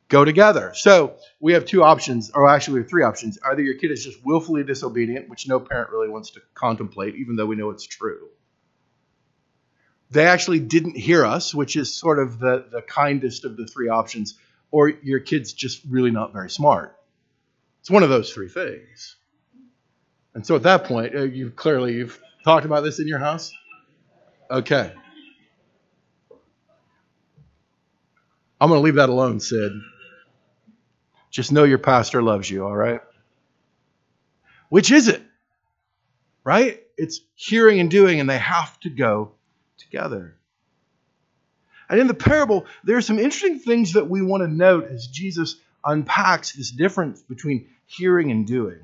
go 0.09 0.25
together. 0.25 0.73
So 0.75 1.15
we 1.39 1.53
have 1.53 1.65
two 1.65 1.83
options, 1.83 2.31
or 2.31 2.47
actually 2.49 2.75
we 2.75 2.79
have 2.81 2.89
three 2.89 3.03
options. 3.03 3.37
Either 3.43 3.61
your 3.61 3.75
kid 3.75 3.91
is 3.91 4.03
just 4.03 4.25
willfully 4.25 4.63
disobedient, 4.63 5.29
which 5.29 5.47
no 5.47 5.59
parent 5.59 5.89
really 5.91 6.09
wants 6.09 6.31
to 6.31 6.41
contemplate, 6.53 7.15
even 7.15 7.35
though 7.35 7.45
we 7.45 7.55
know 7.55 7.69
it's 7.69 7.85
true 7.85 8.29
they 10.09 10.25
actually 10.25 10.59
didn't 10.59 10.95
hear 10.95 11.25
us, 11.25 11.53
which 11.53 11.75
is 11.75 11.93
sort 11.93 12.19
of 12.19 12.39
the, 12.39 12.65
the 12.71 12.81
kindest 12.81 13.45
of 13.45 13.57
the 13.57 13.67
three 13.67 13.89
options, 13.89 14.37
or 14.71 14.89
your 14.89 15.19
kid's 15.19 15.53
just 15.53 15.81
really 15.89 16.11
not 16.11 16.33
very 16.33 16.49
smart. 16.49 16.95
It's 17.81 17.91
one 17.91 18.03
of 18.03 18.09
those 18.09 18.31
three 18.31 18.49
things. 18.49 19.15
And 20.33 20.45
so 20.45 20.55
at 20.55 20.63
that 20.63 20.85
point, 20.85 21.15
uh, 21.15 21.23
you 21.23 21.49
clearly 21.49 21.95
you've 21.95 22.19
talked 22.43 22.65
about 22.65 22.83
this 22.83 22.99
in 22.99 23.07
your 23.07 23.19
house. 23.19 23.51
Okay. 24.49 24.93
I'm 28.59 28.69
going 28.69 28.79
to 28.79 28.83
leave 28.83 28.95
that 28.95 29.09
alone, 29.09 29.39
Sid. 29.39 29.73
Just 31.37 31.51
know 31.51 31.65
your 31.65 31.77
pastor 31.77 32.23
loves 32.23 32.49
you, 32.49 32.65
all 32.65 32.75
right? 32.75 32.99
Which 34.69 34.89
is 34.89 35.07
it? 35.07 35.21
Right? 36.43 36.81
It's 36.97 37.19
hearing 37.35 37.79
and 37.79 37.91
doing, 37.91 38.19
and 38.19 38.27
they 38.27 38.39
have 38.39 38.79
to 38.79 38.89
go 38.89 39.33
together. 39.77 40.35
And 41.87 41.99
in 41.99 42.07
the 42.07 42.15
parable, 42.15 42.65
there 42.83 42.97
are 42.97 43.03
some 43.03 43.19
interesting 43.19 43.59
things 43.59 43.93
that 43.93 44.09
we 44.09 44.23
want 44.23 44.41
to 44.41 44.47
note 44.47 44.85
as 44.85 45.05
Jesus 45.05 45.57
unpacks 45.85 46.53
this 46.53 46.71
difference 46.71 47.21
between 47.21 47.69
hearing 47.85 48.31
and 48.31 48.47
doing. 48.47 48.79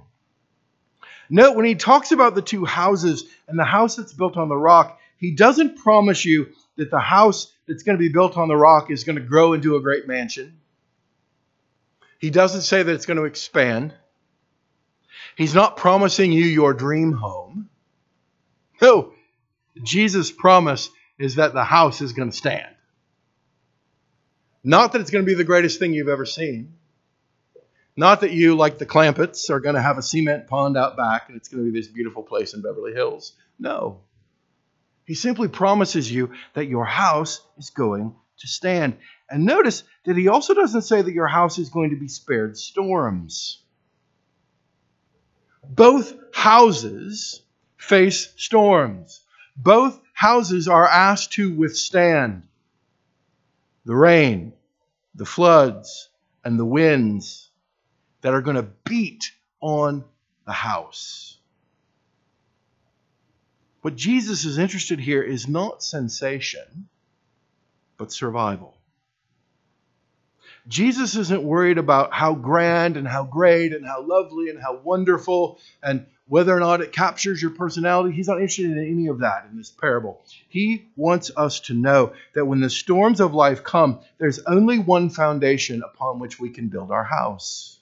Note 1.31 1.55
when 1.55 1.65
he 1.65 1.73
talks 1.73 2.11
about 2.11 2.35
the 2.35 2.43
two 2.43 2.65
houses 2.65 3.23
and 3.47 3.57
the 3.57 3.63
house 3.63 3.95
that's 3.95 4.13
built 4.13 4.37
on 4.37 4.47
the 4.47 4.55
rock, 4.55 4.99
he 5.17 5.31
doesn't 5.31 5.79
promise 5.79 6.23
you 6.23 6.49
that 6.75 6.91
the 6.91 6.99
house 6.99 7.51
that's 7.67 7.81
going 7.81 7.97
to 7.97 7.99
be 7.99 8.13
built 8.13 8.37
on 8.37 8.47
the 8.47 8.55
rock 8.55 8.91
is 8.91 9.05
going 9.05 9.15
to 9.15 9.23
grow 9.23 9.53
into 9.53 9.75
a 9.75 9.81
great 9.81 10.07
mansion. 10.07 10.59
He 12.23 12.29
doesn't 12.29 12.61
say 12.61 12.81
that 12.81 12.93
it's 12.93 13.05
going 13.05 13.17
to 13.17 13.25
expand. 13.25 13.93
He's 15.35 15.53
not 15.53 15.75
promising 15.75 16.31
you 16.31 16.45
your 16.45 16.73
dream 16.73 17.11
home. 17.11 17.69
No, 18.81 19.11
Jesus' 19.83 20.31
promise 20.31 20.89
is 21.19 21.35
that 21.35 21.51
the 21.51 21.65
house 21.65 21.99
is 21.99 22.13
going 22.13 22.31
to 22.31 22.37
stand. 22.37 22.75
Not 24.63 24.93
that 24.93 25.01
it's 25.01 25.09
going 25.11 25.25
to 25.25 25.29
be 25.29 25.33
the 25.33 25.43
greatest 25.43 25.79
thing 25.79 25.93
you've 25.93 26.07
ever 26.07 26.25
seen. 26.25 26.75
Not 27.97 28.21
that 28.21 28.31
you, 28.31 28.55
like 28.55 28.77
the 28.77 28.85
Clampetts, 28.85 29.49
are 29.49 29.59
going 29.59 29.75
to 29.75 29.81
have 29.81 29.97
a 29.97 30.01
cement 30.01 30.47
pond 30.47 30.77
out 30.77 30.95
back 30.95 31.27
and 31.27 31.35
it's 31.35 31.49
going 31.49 31.65
to 31.65 31.69
be 31.69 31.77
this 31.77 31.89
beautiful 31.89 32.23
place 32.23 32.53
in 32.53 32.61
Beverly 32.61 32.93
Hills. 32.93 33.33
No. 33.59 33.99
He 35.03 35.15
simply 35.15 35.49
promises 35.49 36.09
you 36.09 36.31
that 36.53 36.67
your 36.67 36.85
house 36.85 37.41
is 37.57 37.71
going 37.71 38.15
to 38.37 38.47
stand. 38.47 38.95
And 39.29 39.45
notice 39.45 39.83
that 40.03 40.17
he 40.17 40.27
also 40.27 40.53
doesn't 40.53 40.81
say 40.81 41.01
that 41.01 41.13
your 41.13 41.27
house 41.27 41.57
is 41.57 41.69
going 41.69 41.91
to 41.91 41.95
be 41.95 42.07
spared 42.07 42.57
storms. 42.57 43.59
Both 45.63 46.13
houses 46.33 47.41
face 47.77 48.33
storms. 48.37 49.21
Both 49.55 49.99
houses 50.13 50.67
are 50.67 50.87
asked 50.87 51.33
to 51.33 51.53
withstand 51.53 52.43
the 53.85 53.95
rain, 53.95 54.53
the 55.15 55.25
floods, 55.25 56.09
and 56.43 56.59
the 56.59 56.65
winds 56.65 57.49
that 58.21 58.33
are 58.33 58.41
going 58.41 58.55
to 58.55 58.67
beat 58.85 59.31
on 59.61 60.03
the 60.45 60.53
house. 60.53 61.37
What 63.81 63.95
Jesus 63.95 64.45
is 64.45 64.57
interested 64.57 64.99
here 64.99 65.21
is 65.21 65.47
not 65.47 65.83
sensation, 65.83 66.87
but 67.97 68.11
survival. 68.11 68.72
Jesus 70.67 71.15
isn't 71.15 71.43
worried 71.43 71.77
about 71.77 72.13
how 72.13 72.33
grand 72.33 72.95
and 72.95 73.07
how 73.07 73.23
great 73.23 73.73
and 73.73 73.85
how 73.85 74.01
lovely 74.01 74.49
and 74.49 74.61
how 74.61 74.77
wonderful 74.77 75.59
and 75.81 76.05
whether 76.27 76.55
or 76.55 76.59
not 76.59 76.81
it 76.81 76.93
captures 76.93 77.41
your 77.41 77.51
personality. 77.51 78.15
He's 78.15 78.27
not 78.27 78.37
interested 78.37 78.65
in 78.65 78.79
any 78.79 79.07
of 79.07 79.19
that 79.19 79.45
in 79.51 79.57
this 79.57 79.69
parable. 79.69 80.23
He 80.47 80.87
wants 80.95 81.31
us 81.35 81.59
to 81.61 81.73
know 81.73 82.13
that 82.33 82.45
when 82.45 82.61
the 82.61 82.69
storms 82.69 83.19
of 83.19 83.33
life 83.33 83.63
come, 83.63 83.99
there's 84.19 84.39
only 84.39 84.79
one 84.79 85.09
foundation 85.09 85.83
upon 85.83 86.19
which 86.19 86.39
we 86.39 86.49
can 86.49 86.69
build 86.69 86.91
our 86.91 87.03
house. 87.03 87.77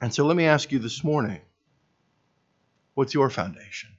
And 0.00 0.14
so 0.14 0.24
let 0.24 0.36
me 0.36 0.46
ask 0.46 0.72
you 0.72 0.78
this 0.78 1.04
morning 1.04 1.40
what's 2.94 3.14
your 3.14 3.28
foundation? 3.28 3.90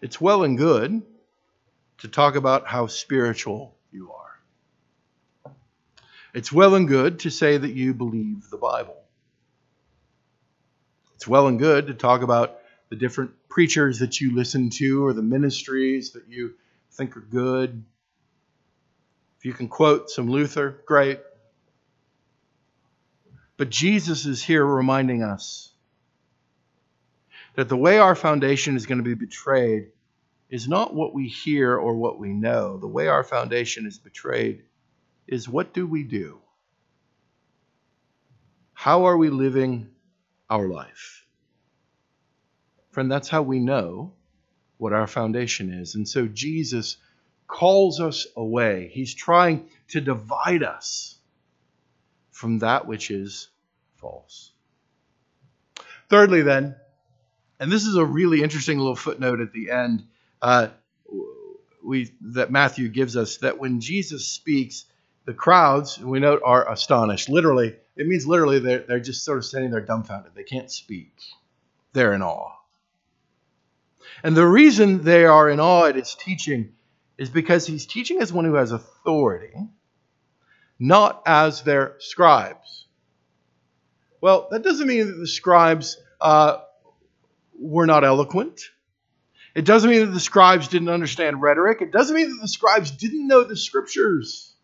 It's 0.00 0.20
well 0.20 0.44
and 0.44 0.56
good 0.56 1.02
to 2.02 2.08
talk 2.08 2.34
about 2.34 2.66
how 2.66 2.88
spiritual 2.88 3.76
you 3.92 4.10
are. 4.10 5.52
It's 6.34 6.50
well 6.50 6.74
and 6.74 6.88
good 6.88 7.20
to 7.20 7.30
say 7.30 7.56
that 7.56 7.72
you 7.74 7.94
believe 7.94 8.50
the 8.50 8.56
Bible. 8.56 8.96
It's 11.14 11.28
well 11.28 11.46
and 11.46 11.60
good 11.60 11.86
to 11.86 11.94
talk 11.94 12.22
about 12.22 12.58
the 12.88 12.96
different 12.96 13.30
preachers 13.48 14.00
that 14.00 14.20
you 14.20 14.34
listen 14.34 14.70
to 14.70 15.06
or 15.06 15.12
the 15.12 15.22
ministries 15.22 16.10
that 16.12 16.26
you 16.28 16.54
think 16.90 17.16
are 17.16 17.20
good. 17.20 17.84
If 19.38 19.44
you 19.44 19.52
can 19.52 19.68
quote 19.68 20.10
some 20.10 20.28
Luther, 20.28 20.82
great. 20.84 21.20
But 23.56 23.70
Jesus 23.70 24.26
is 24.26 24.42
here 24.42 24.66
reminding 24.66 25.22
us 25.22 25.70
that 27.54 27.68
the 27.68 27.76
way 27.76 27.98
our 27.98 28.16
foundation 28.16 28.74
is 28.74 28.86
going 28.86 28.98
to 28.98 29.04
be 29.04 29.14
betrayed 29.14 29.92
is 30.52 30.68
not 30.68 30.94
what 30.94 31.14
we 31.14 31.26
hear 31.26 31.74
or 31.74 31.96
what 31.96 32.18
we 32.18 32.28
know. 32.28 32.76
The 32.76 32.86
way 32.86 33.08
our 33.08 33.24
foundation 33.24 33.86
is 33.86 33.98
betrayed 33.98 34.64
is 35.26 35.48
what 35.48 35.72
do 35.72 35.86
we 35.86 36.04
do? 36.04 36.40
How 38.74 39.06
are 39.06 39.16
we 39.16 39.30
living 39.30 39.88
our 40.50 40.68
life? 40.68 41.24
Friend, 42.90 43.10
that's 43.10 43.30
how 43.30 43.40
we 43.40 43.60
know 43.60 44.12
what 44.76 44.92
our 44.92 45.06
foundation 45.06 45.72
is. 45.72 45.94
And 45.94 46.06
so 46.06 46.26
Jesus 46.26 46.98
calls 47.46 47.98
us 47.98 48.26
away. 48.36 48.90
He's 48.92 49.14
trying 49.14 49.70
to 49.88 50.02
divide 50.02 50.62
us 50.62 51.16
from 52.30 52.58
that 52.58 52.86
which 52.86 53.10
is 53.10 53.48
false. 53.96 54.52
Thirdly, 56.10 56.42
then, 56.42 56.76
and 57.58 57.72
this 57.72 57.86
is 57.86 57.96
a 57.96 58.04
really 58.04 58.42
interesting 58.42 58.76
little 58.76 58.96
footnote 58.96 59.40
at 59.40 59.52
the 59.54 59.70
end 59.70 60.04
uh, 60.42 60.68
we, 61.82 62.12
that 62.20 62.50
Matthew 62.50 62.88
gives 62.88 63.16
us 63.16 63.38
that 63.38 63.58
when 63.58 63.80
Jesus 63.80 64.26
speaks, 64.26 64.84
the 65.24 65.34
crowds, 65.34 65.98
we 65.98 66.20
note, 66.20 66.42
are 66.44 66.70
astonished. 66.70 67.28
Literally, 67.28 67.76
it 67.96 68.06
means 68.06 68.26
literally 68.26 68.58
they're, 68.58 68.80
they're 68.80 69.00
just 69.00 69.24
sort 69.24 69.38
of 69.38 69.44
standing 69.44 69.70
there 69.70 69.80
dumbfounded. 69.80 70.32
They 70.34 70.42
can't 70.42 70.70
speak, 70.70 71.14
they're 71.92 72.12
in 72.12 72.22
awe. 72.22 72.56
And 74.24 74.36
the 74.36 74.46
reason 74.46 75.02
they 75.02 75.24
are 75.24 75.48
in 75.48 75.60
awe 75.60 75.86
at 75.86 75.96
his 75.96 76.14
teaching 76.14 76.74
is 77.18 77.30
because 77.30 77.66
he's 77.66 77.86
teaching 77.86 78.20
as 78.20 78.32
one 78.32 78.44
who 78.44 78.54
has 78.54 78.72
authority, 78.72 79.54
not 80.78 81.22
as 81.24 81.62
their 81.62 81.96
scribes. 81.98 82.86
Well, 84.20 84.48
that 84.50 84.62
doesn't 84.62 84.86
mean 84.86 85.06
that 85.06 85.18
the 85.18 85.26
scribes 85.26 85.98
uh, 86.20 86.58
were 87.58 87.86
not 87.86 88.04
eloquent. 88.04 88.60
It 89.54 89.64
doesn't 89.64 89.90
mean 89.90 90.06
that 90.06 90.12
the 90.12 90.20
scribes 90.20 90.68
didn't 90.68 90.88
understand 90.88 91.42
rhetoric. 91.42 91.82
It 91.82 91.92
doesn't 91.92 92.16
mean 92.16 92.30
that 92.30 92.40
the 92.40 92.48
scribes 92.48 92.90
didn't 92.90 93.26
know 93.26 93.44
the 93.44 93.56
scriptures. 93.56 94.54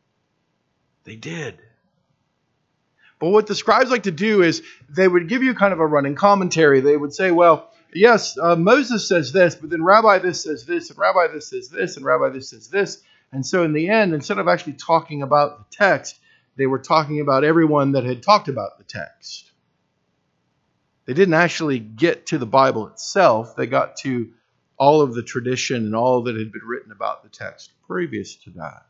They 1.04 1.16
did. 1.16 1.58
But 3.18 3.30
what 3.30 3.46
the 3.46 3.54
scribes 3.54 3.90
like 3.90 4.04
to 4.04 4.10
do 4.10 4.42
is 4.42 4.62
they 4.88 5.08
would 5.08 5.28
give 5.28 5.42
you 5.42 5.54
kind 5.54 5.72
of 5.72 5.80
a 5.80 5.86
running 5.86 6.14
commentary. 6.14 6.80
They 6.80 6.96
would 6.96 7.12
say, 7.12 7.30
well, 7.30 7.70
yes, 7.92 8.38
uh, 8.38 8.56
Moses 8.56 9.08
says 9.08 9.32
this, 9.32 9.54
but 9.54 9.70
then 9.70 9.82
Rabbi 9.82 10.18
this 10.18 10.42
says 10.42 10.64
this, 10.64 10.90
and 10.90 10.98
Rabbi 10.98 11.32
this 11.32 11.50
says 11.50 11.68
this, 11.68 11.96
and 11.96 12.06
Rabbi 12.06 12.30
this 12.30 12.50
says 12.50 12.68
this. 12.68 13.02
And 13.32 13.44
so 13.44 13.64
in 13.64 13.72
the 13.72 13.88
end, 13.88 14.14
instead 14.14 14.38
of 14.38 14.48
actually 14.48 14.74
talking 14.74 15.22
about 15.22 15.58
the 15.58 15.76
text, 15.76 16.18
they 16.56 16.66
were 16.66 16.78
talking 16.78 17.20
about 17.20 17.44
everyone 17.44 17.92
that 17.92 18.04
had 18.04 18.22
talked 18.22 18.48
about 18.48 18.78
the 18.78 18.84
text. 18.84 19.50
They 21.04 21.14
didn't 21.14 21.34
actually 21.34 21.78
get 21.78 22.26
to 22.26 22.38
the 22.38 22.46
Bible 22.46 22.86
itself, 22.88 23.56
they 23.56 23.66
got 23.66 23.96
to 23.98 24.30
all 24.78 25.02
of 25.02 25.14
the 25.14 25.22
tradition 25.22 25.86
and 25.86 25.94
all 25.94 26.22
that 26.22 26.36
had 26.36 26.52
been 26.52 26.64
written 26.64 26.92
about 26.92 27.22
the 27.22 27.28
text 27.28 27.70
previous 27.86 28.36
to 28.36 28.50
that. 28.50 28.86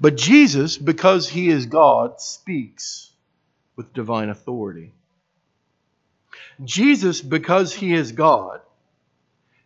But 0.00 0.16
Jesus, 0.16 0.76
because 0.76 1.28
he 1.28 1.48
is 1.48 1.66
God, 1.66 2.20
speaks 2.20 3.10
with 3.76 3.92
divine 3.92 4.28
authority. 4.28 4.92
Jesus, 6.64 7.20
because 7.20 7.72
he 7.72 7.92
is 7.92 8.12
God, 8.12 8.60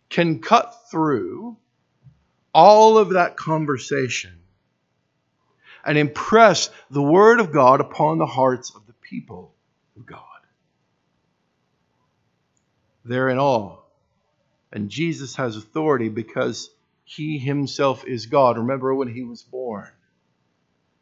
can 0.09 0.41
cut 0.41 0.91
through 0.91 1.57
all 2.55 2.99
of 2.99 3.11
that 3.11 3.37
conversation 3.37 4.33
and 5.85 5.99
impress 5.99 6.71
the 6.91 7.03
Word 7.03 7.41
of 7.41 7.53
God 7.53 7.81
upon 7.81 8.19
the 8.19 8.27
hearts 8.27 8.75
of 8.75 8.87
the 8.87 8.95
people 8.95 9.55
of 9.97 10.07
God. 10.07 10.21
They're 13.09 13.29
in 13.29 13.39
awe 13.39 13.79
and 14.73 14.91
Jesus 14.91 15.37
has 15.37 15.57
authority 15.57 16.09
because 16.09 16.71
he 17.05 17.39
himself 17.39 18.05
is 18.07 18.27
God. 18.27 18.59
Remember 18.59 18.95
when 18.95 19.09
he 19.09 19.23
was 19.25 19.43
born? 19.43 19.89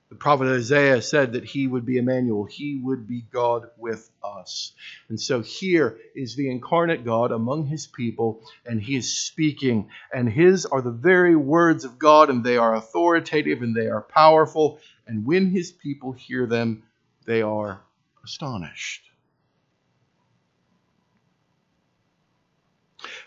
The 0.08 0.14
prophet 0.14 0.46
Isaiah 0.46 1.02
said 1.02 1.32
that 1.32 1.44
he 1.44 1.66
would 1.66 1.84
be 1.84 1.98
Emmanuel, 1.98 2.44
he 2.44 2.80
would 2.80 3.08
be 3.08 3.22
God 3.32 3.68
with 3.76 4.08
us. 4.22 4.72
And 5.08 5.20
so 5.20 5.40
here 5.40 5.98
is 6.14 6.36
the 6.36 6.48
incarnate 6.48 7.04
God 7.04 7.32
among 7.32 7.66
his 7.66 7.88
people, 7.88 8.40
and 8.64 8.80
he 8.80 8.94
is 8.94 9.18
speaking, 9.18 9.90
and 10.14 10.30
his 10.30 10.64
are 10.64 10.80
the 10.80 10.92
very 10.92 11.34
words 11.34 11.84
of 11.84 11.98
God, 11.98 12.30
and 12.30 12.44
they 12.44 12.56
are 12.56 12.76
authoritative 12.76 13.62
and 13.62 13.74
they 13.74 13.88
are 13.88 14.00
powerful. 14.02 14.78
And 15.08 15.26
when 15.26 15.50
his 15.50 15.72
people 15.72 16.12
hear 16.12 16.46
them, 16.46 16.84
they 17.24 17.42
are 17.42 17.80
astonished. 18.24 19.02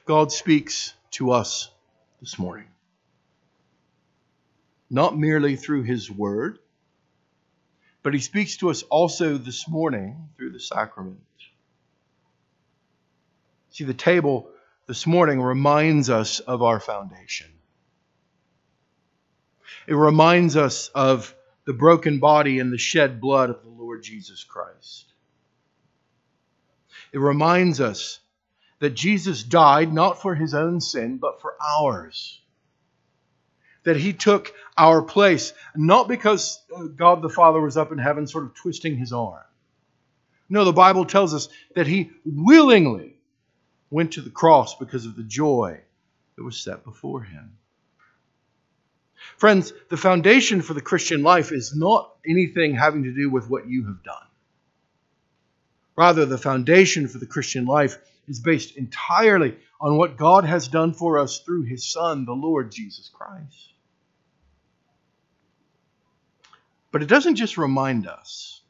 God 0.06 0.32
speaks 0.32 0.94
to 1.12 1.32
us 1.32 1.70
this 2.20 2.38
morning. 2.40 2.68
Not 4.90 5.18
merely 5.18 5.56
through 5.56 5.84
His 5.84 6.10
Word, 6.10 6.60
but 8.04 8.14
He 8.14 8.20
speaks 8.20 8.58
to 8.58 8.70
us 8.70 8.84
also 8.84 9.38
this 9.38 9.68
morning 9.68 10.30
through 10.38 10.52
the 10.52 10.60
sacrament. 10.60 11.20
See, 13.72 13.84
the 13.84 13.94
table 13.94 14.50
this 14.88 15.06
morning 15.06 15.42
reminds 15.42 16.10
us 16.10 16.40
of 16.40 16.64
our 16.64 16.80
foundation. 16.80 17.48
It 19.88 19.94
reminds 19.94 20.58
us 20.58 20.90
of 20.90 21.34
the 21.66 21.74
broken 21.74 22.20
body 22.20 22.60
and 22.60 22.74
the 22.74 22.78
shed 22.78 23.22
blood 23.22 23.52
of 23.52 23.64
the 23.64 23.70
Lord 23.70 24.02
Jesus 24.04 24.44
Christ. 24.44 25.06
It 27.12 27.20
reminds 27.20 27.80
us 27.80 28.20
that 28.80 28.92
Jesus 28.92 29.44
died 29.44 29.94
not 29.94 30.22
for 30.22 30.36
his 30.36 30.54
own 30.54 30.82
sin, 30.82 31.18
but 31.18 31.42
for 31.42 31.56
ours. 31.62 32.42
That 33.84 33.98
he 33.98 34.14
took 34.14 34.54
our 34.78 35.02
place, 35.02 35.54
not 35.76 36.08
because 36.08 36.62
uh, 36.76 36.84
God 36.84 37.22
the 37.22 37.30
Father 37.30 37.60
was 37.62 37.78
up 37.78 37.92
in 37.92 37.98
heaven 37.98 38.28
sort 38.28 38.46
of 38.46 38.56
twisting 38.56 38.98
his 38.98 39.14
arm. 39.14 39.44
No, 40.50 40.66
the 40.66 40.74
Bible 40.74 41.06
tells 41.06 41.34
us 41.34 41.50
that 41.76 41.88
he 41.88 42.12
willingly 42.26 43.16
went 43.90 44.14
to 44.14 44.22
the 44.22 44.30
cross 44.30 44.76
because 44.76 45.06
of 45.06 45.16
the 45.16 45.24
joy 45.24 45.80
that 46.36 46.44
was 46.44 46.58
set 46.58 46.84
before 46.84 47.22
him. 47.22 47.58
Friends, 49.38 49.74
the 49.90 49.98
foundation 49.98 50.62
for 50.62 50.74
the 50.74 50.82
Christian 50.82 51.22
life 51.22 51.52
is 51.52 51.76
not 51.76 52.14
anything 52.28 52.76
having 52.76 53.04
to 53.04 53.14
do 53.14 53.30
with 53.30 53.50
what 53.50 53.68
you 53.68 53.86
have 53.88 54.04
done. 54.04 54.16
Rather, 55.96 56.26
the 56.26 56.38
foundation 56.38 57.08
for 57.08 57.18
the 57.18 57.26
Christian 57.26 57.66
life 57.66 57.98
is 58.30 58.40
based 58.40 58.78
entirely 58.78 59.58
on 59.82 59.98
what 59.98 60.18
God 60.18 60.46
has 60.46 60.68
done 60.68 60.94
for 60.94 61.18
us 61.18 61.40
through 61.40 61.64
his 61.64 61.92
Son, 61.92 62.26
the 62.26 62.34
Lord 62.34 62.72
Jesus 62.72 63.10
Christ. 63.10 63.74
But 66.92 67.02
it 67.04 67.08
doesn't 67.08 67.36
just 67.36 67.58
remind 67.58 68.08
us. 68.08 68.62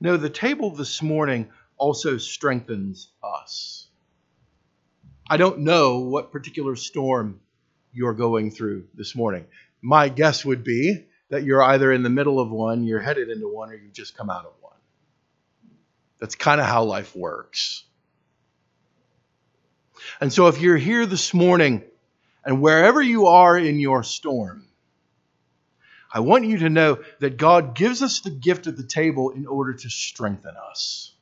No, 0.00 0.16
the 0.16 0.30
table 0.30 0.70
this 0.70 1.02
morning 1.02 1.50
also 1.76 2.18
strengthens 2.18 3.08
us. 3.22 3.86
I 5.28 5.36
don't 5.36 5.60
know 5.60 6.00
what 6.00 6.32
particular 6.32 6.74
storm 6.76 7.40
you're 7.92 8.14
going 8.14 8.50
through 8.50 8.86
this 8.94 9.14
morning. 9.14 9.46
My 9.82 10.08
guess 10.08 10.44
would 10.44 10.64
be 10.64 11.06
that 11.30 11.44
you're 11.44 11.62
either 11.62 11.92
in 11.92 12.02
the 12.02 12.10
middle 12.10 12.40
of 12.40 12.50
one, 12.50 12.84
you're 12.84 13.00
headed 13.00 13.28
into 13.28 13.48
one, 13.48 13.70
or 13.70 13.74
you've 13.74 13.92
just 13.92 14.16
come 14.16 14.30
out 14.30 14.46
of 14.46 14.52
one. 14.60 14.76
That's 16.18 16.34
kind 16.34 16.60
of 16.60 16.66
how 16.66 16.84
life 16.84 17.14
works. 17.14 17.84
And 20.20 20.32
so, 20.32 20.48
if 20.48 20.60
you're 20.60 20.76
here 20.76 21.06
this 21.06 21.34
morning 21.34 21.82
and 22.44 22.60
wherever 22.60 23.02
you 23.02 23.26
are 23.26 23.56
in 23.58 23.80
your 23.80 24.02
storm, 24.02 24.64
I 26.12 26.20
want 26.20 26.46
you 26.46 26.58
to 26.58 26.70
know 26.70 27.02
that 27.20 27.36
God 27.36 27.74
gives 27.74 28.02
us 28.02 28.20
the 28.20 28.30
gift 28.30 28.66
of 28.66 28.76
the 28.76 28.82
table 28.82 29.30
in 29.30 29.46
order 29.46 29.74
to 29.74 29.90
strengthen 29.90 30.54
us. 30.70 31.12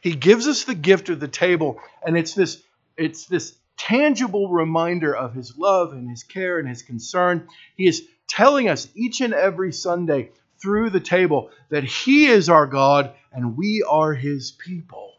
He 0.00 0.14
gives 0.14 0.46
us 0.46 0.64
the 0.64 0.74
gift 0.74 1.08
of 1.08 1.20
the 1.20 1.28
table, 1.28 1.80
and 2.04 2.16
it's 2.16 2.34
this, 2.34 2.62
it's 2.96 3.26
this 3.26 3.56
tangible 3.76 4.48
reminder 4.50 5.14
of 5.14 5.34
His 5.34 5.56
love 5.56 5.92
and 5.92 6.10
His 6.10 6.22
care 6.22 6.58
and 6.58 6.68
His 6.68 6.82
concern. 6.82 7.48
He 7.76 7.86
is 7.86 8.06
telling 8.28 8.68
us 8.68 8.88
each 8.94 9.20
and 9.20 9.32
every 9.32 9.72
Sunday 9.72 10.30
through 10.60 10.90
the 10.90 11.00
table 11.00 11.50
that 11.70 11.84
He 11.84 12.26
is 12.26 12.48
our 12.48 12.66
God 12.66 13.12
and 13.32 13.56
we 13.56 13.84
are 13.88 14.14
His 14.14 14.50
people. 14.50 15.12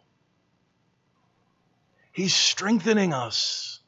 He's 2.18 2.34
strengthening 2.34 3.14
us. 3.14 3.80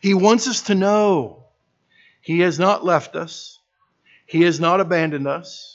He 0.00 0.14
wants 0.14 0.48
us 0.48 0.62
to 0.62 0.74
know 0.74 1.44
He 2.22 2.40
has 2.40 2.58
not 2.58 2.82
left 2.82 3.14
us, 3.14 3.58
He 4.24 4.40
has 4.44 4.58
not 4.58 4.80
abandoned 4.80 5.28
us. 5.28 5.74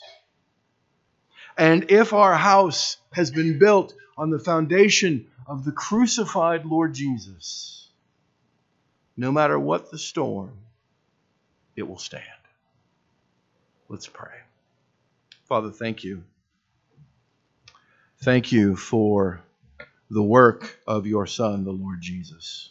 And 1.56 1.92
if 1.92 2.12
our 2.12 2.34
house 2.34 2.96
has 3.12 3.30
been 3.30 3.60
built 3.60 3.94
on 4.18 4.30
the 4.30 4.40
foundation 4.40 5.28
of 5.46 5.64
the 5.64 5.70
crucified 5.70 6.66
Lord 6.66 6.94
Jesus, 6.94 7.88
no 9.16 9.30
matter 9.30 9.56
what 9.56 9.92
the 9.92 9.98
storm, 9.98 10.50
it 11.76 11.84
will 11.84 11.98
stand. 11.98 12.24
Let's 13.88 14.08
pray. 14.08 14.34
Father, 15.44 15.70
thank 15.70 16.02
you. 16.02 16.24
Thank 18.20 18.50
you 18.50 18.74
for 18.74 19.42
the 20.12 20.22
work 20.22 20.78
of 20.86 21.06
your 21.06 21.26
Son, 21.26 21.64
the 21.64 21.72
Lord 21.72 22.02
Jesus. 22.02 22.70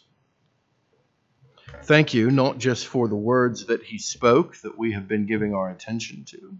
Thank 1.82 2.14
you, 2.14 2.30
not 2.30 2.58
just 2.58 2.86
for 2.86 3.08
the 3.08 3.16
words 3.16 3.66
that 3.66 3.82
he 3.82 3.98
spoke 3.98 4.56
that 4.58 4.78
we 4.78 4.92
have 4.92 5.08
been 5.08 5.26
giving 5.26 5.52
our 5.52 5.68
attention 5.68 6.24
to, 6.26 6.56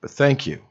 but 0.00 0.10
thank 0.10 0.46
you 0.46 0.62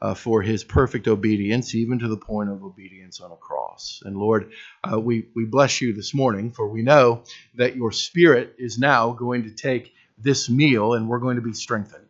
uh, 0.00 0.14
for 0.14 0.40
his 0.40 0.62
perfect 0.62 1.08
obedience, 1.08 1.74
even 1.74 1.98
to 1.98 2.06
the 2.06 2.16
point 2.16 2.48
of 2.48 2.62
obedience 2.62 3.20
on 3.20 3.32
a 3.32 3.36
cross. 3.36 4.02
And 4.04 4.16
Lord, 4.16 4.52
uh, 4.84 5.00
we, 5.00 5.26
we 5.34 5.44
bless 5.44 5.80
you 5.80 5.92
this 5.92 6.14
morning, 6.14 6.52
for 6.52 6.68
we 6.68 6.82
know 6.82 7.24
that 7.56 7.74
your 7.74 7.90
Spirit 7.90 8.54
is 8.56 8.78
now 8.78 9.10
going 9.10 9.44
to 9.44 9.50
take 9.50 9.92
this 10.16 10.48
meal 10.48 10.94
and 10.94 11.08
we're 11.08 11.18
going 11.18 11.36
to 11.36 11.42
be 11.42 11.54
strengthened. 11.54 12.04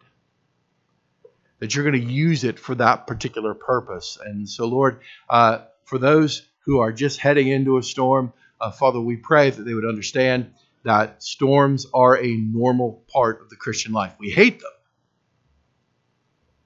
That 1.61 1.75
you're 1.75 1.91
going 1.91 2.07
to 2.07 2.13
use 2.13 2.45
it 2.45 2.59
for 2.59 2.75
that 2.75 3.07
particular 3.07 3.55
purpose. 3.55 4.19
And 4.23 4.47
so, 4.47 4.67
Lord, 4.67 5.01
uh, 5.31 5.61
for 5.89 5.99
those 5.99 6.47
who 6.67 6.81
are 6.81 6.93
just 6.93 7.19
heading 7.19 7.49
into 7.49 7.79
a 7.79 7.83
storm, 7.83 8.35
uh, 8.61 8.71
Father, 8.71 9.01
we 9.01 9.17
pray 9.17 9.49
that 9.49 9.63
they 9.63 9.73
would 9.73 9.87
understand 9.87 10.53
that 10.85 11.23
storms 11.23 11.87
are 11.95 12.23
a 12.23 12.37
normal 12.37 13.03
part 13.11 13.41
of 13.41 13.49
the 13.49 13.57
Christian 13.57 13.93
life. 13.93 14.15
We 14.19 14.29
hate 14.29 14.61
them, 14.61 14.71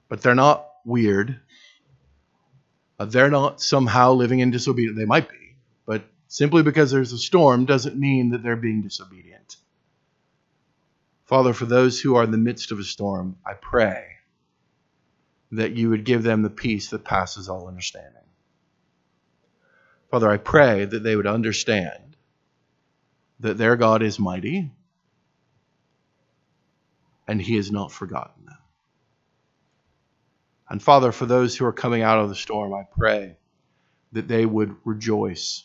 but 0.09 0.21
they're 0.21 0.35
not 0.35 0.67
weird. 0.83 1.39
Uh, 2.99 3.05
they're 3.05 3.29
not 3.29 3.61
somehow 3.61 4.11
living 4.11 4.39
in 4.39 4.51
disobedience. 4.51 4.97
They 4.97 5.05
might 5.05 5.29
be, 5.29 5.55
but 5.85 6.03
simply 6.27 6.61
because 6.61 6.91
there's 6.91 7.13
a 7.13 7.17
storm 7.17 7.63
doesn't 7.63 7.97
mean 7.97 8.31
that 8.31 8.43
they're 8.43 8.57
being 8.57 8.81
disobedient. 8.81 9.55
Father, 11.25 11.53
for 11.53 11.65
those 11.65 12.01
who 12.01 12.15
are 12.15 12.23
in 12.25 12.31
the 12.31 12.37
midst 12.37 12.73
of 12.73 12.79
a 12.79 12.83
storm, 12.83 13.37
I 13.45 13.53
pray 13.53 14.03
that 15.53 15.71
you 15.71 15.91
would 15.91 16.03
give 16.03 16.23
them 16.23 16.41
the 16.41 16.49
peace 16.49 16.89
that 16.89 17.05
passes 17.05 17.47
all 17.47 17.69
understanding. 17.69 18.23
Father, 20.13 20.29
I 20.29 20.37
pray 20.37 20.85
that 20.85 21.01
they 21.01 21.15
would 21.15 21.25
understand 21.25 22.15
that 23.39 23.57
their 23.57 23.75
God 23.75 24.03
is 24.03 24.19
mighty 24.19 24.69
and 27.27 27.41
he 27.41 27.55
has 27.55 27.71
not 27.71 27.91
forgotten 27.91 28.45
them. 28.45 28.59
And 30.69 30.83
Father, 30.83 31.11
for 31.11 31.25
those 31.25 31.57
who 31.57 31.65
are 31.65 31.73
coming 31.73 32.03
out 32.03 32.19
of 32.19 32.29
the 32.29 32.35
storm, 32.35 32.75
I 32.75 32.83
pray 32.95 33.37
that 34.11 34.27
they 34.27 34.45
would 34.45 34.75
rejoice. 34.85 35.63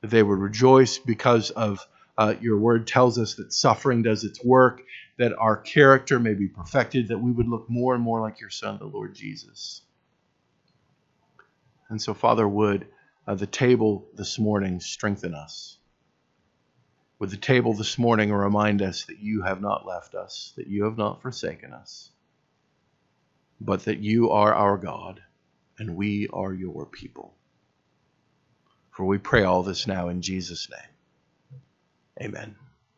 That 0.00 0.10
they 0.10 0.24
would 0.24 0.40
rejoice 0.40 0.98
because 0.98 1.50
of 1.50 1.78
uh, 2.18 2.34
your 2.40 2.58
word 2.58 2.88
tells 2.88 3.20
us 3.20 3.34
that 3.34 3.52
suffering 3.52 4.02
does 4.02 4.24
its 4.24 4.44
work, 4.44 4.82
that 5.16 5.32
our 5.38 5.56
character 5.56 6.18
may 6.18 6.34
be 6.34 6.48
perfected, 6.48 7.06
that 7.06 7.18
we 7.18 7.30
would 7.30 7.46
look 7.46 7.70
more 7.70 7.94
and 7.94 8.02
more 8.02 8.20
like 8.20 8.40
your 8.40 8.50
Son, 8.50 8.78
the 8.80 8.84
Lord 8.84 9.14
Jesus. 9.14 9.82
And 11.88 12.02
so, 12.02 12.12
Father, 12.12 12.48
would 12.48 12.88
uh, 13.26 13.34
the 13.34 13.46
table 13.46 14.06
this 14.14 14.38
morning 14.38 14.80
strengthen 14.80 15.34
us? 15.34 15.78
Would 17.18 17.30
the 17.30 17.36
table 17.36 17.74
this 17.74 17.98
morning 17.98 18.32
remind 18.32 18.82
us 18.82 19.04
that 19.06 19.18
you 19.20 19.42
have 19.42 19.60
not 19.60 19.86
left 19.86 20.14
us, 20.14 20.52
that 20.56 20.66
you 20.66 20.84
have 20.84 20.98
not 20.98 21.22
forsaken 21.22 21.72
us? 21.72 22.10
but 23.60 23.84
that 23.84 23.98
you 23.98 24.30
are 24.30 24.54
our 24.54 24.76
God 24.76 25.22
and 25.78 25.96
we 25.96 26.28
are 26.32 26.52
your 26.52 26.86
people. 26.86 27.34
For 28.90 29.04
we 29.04 29.18
pray 29.18 29.44
all 29.44 29.62
this 29.62 29.86
now 29.86 30.08
in 30.08 30.22
Jesus' 30.22 30.68
name. 30.70 32.28
Amen. 32.28 32.56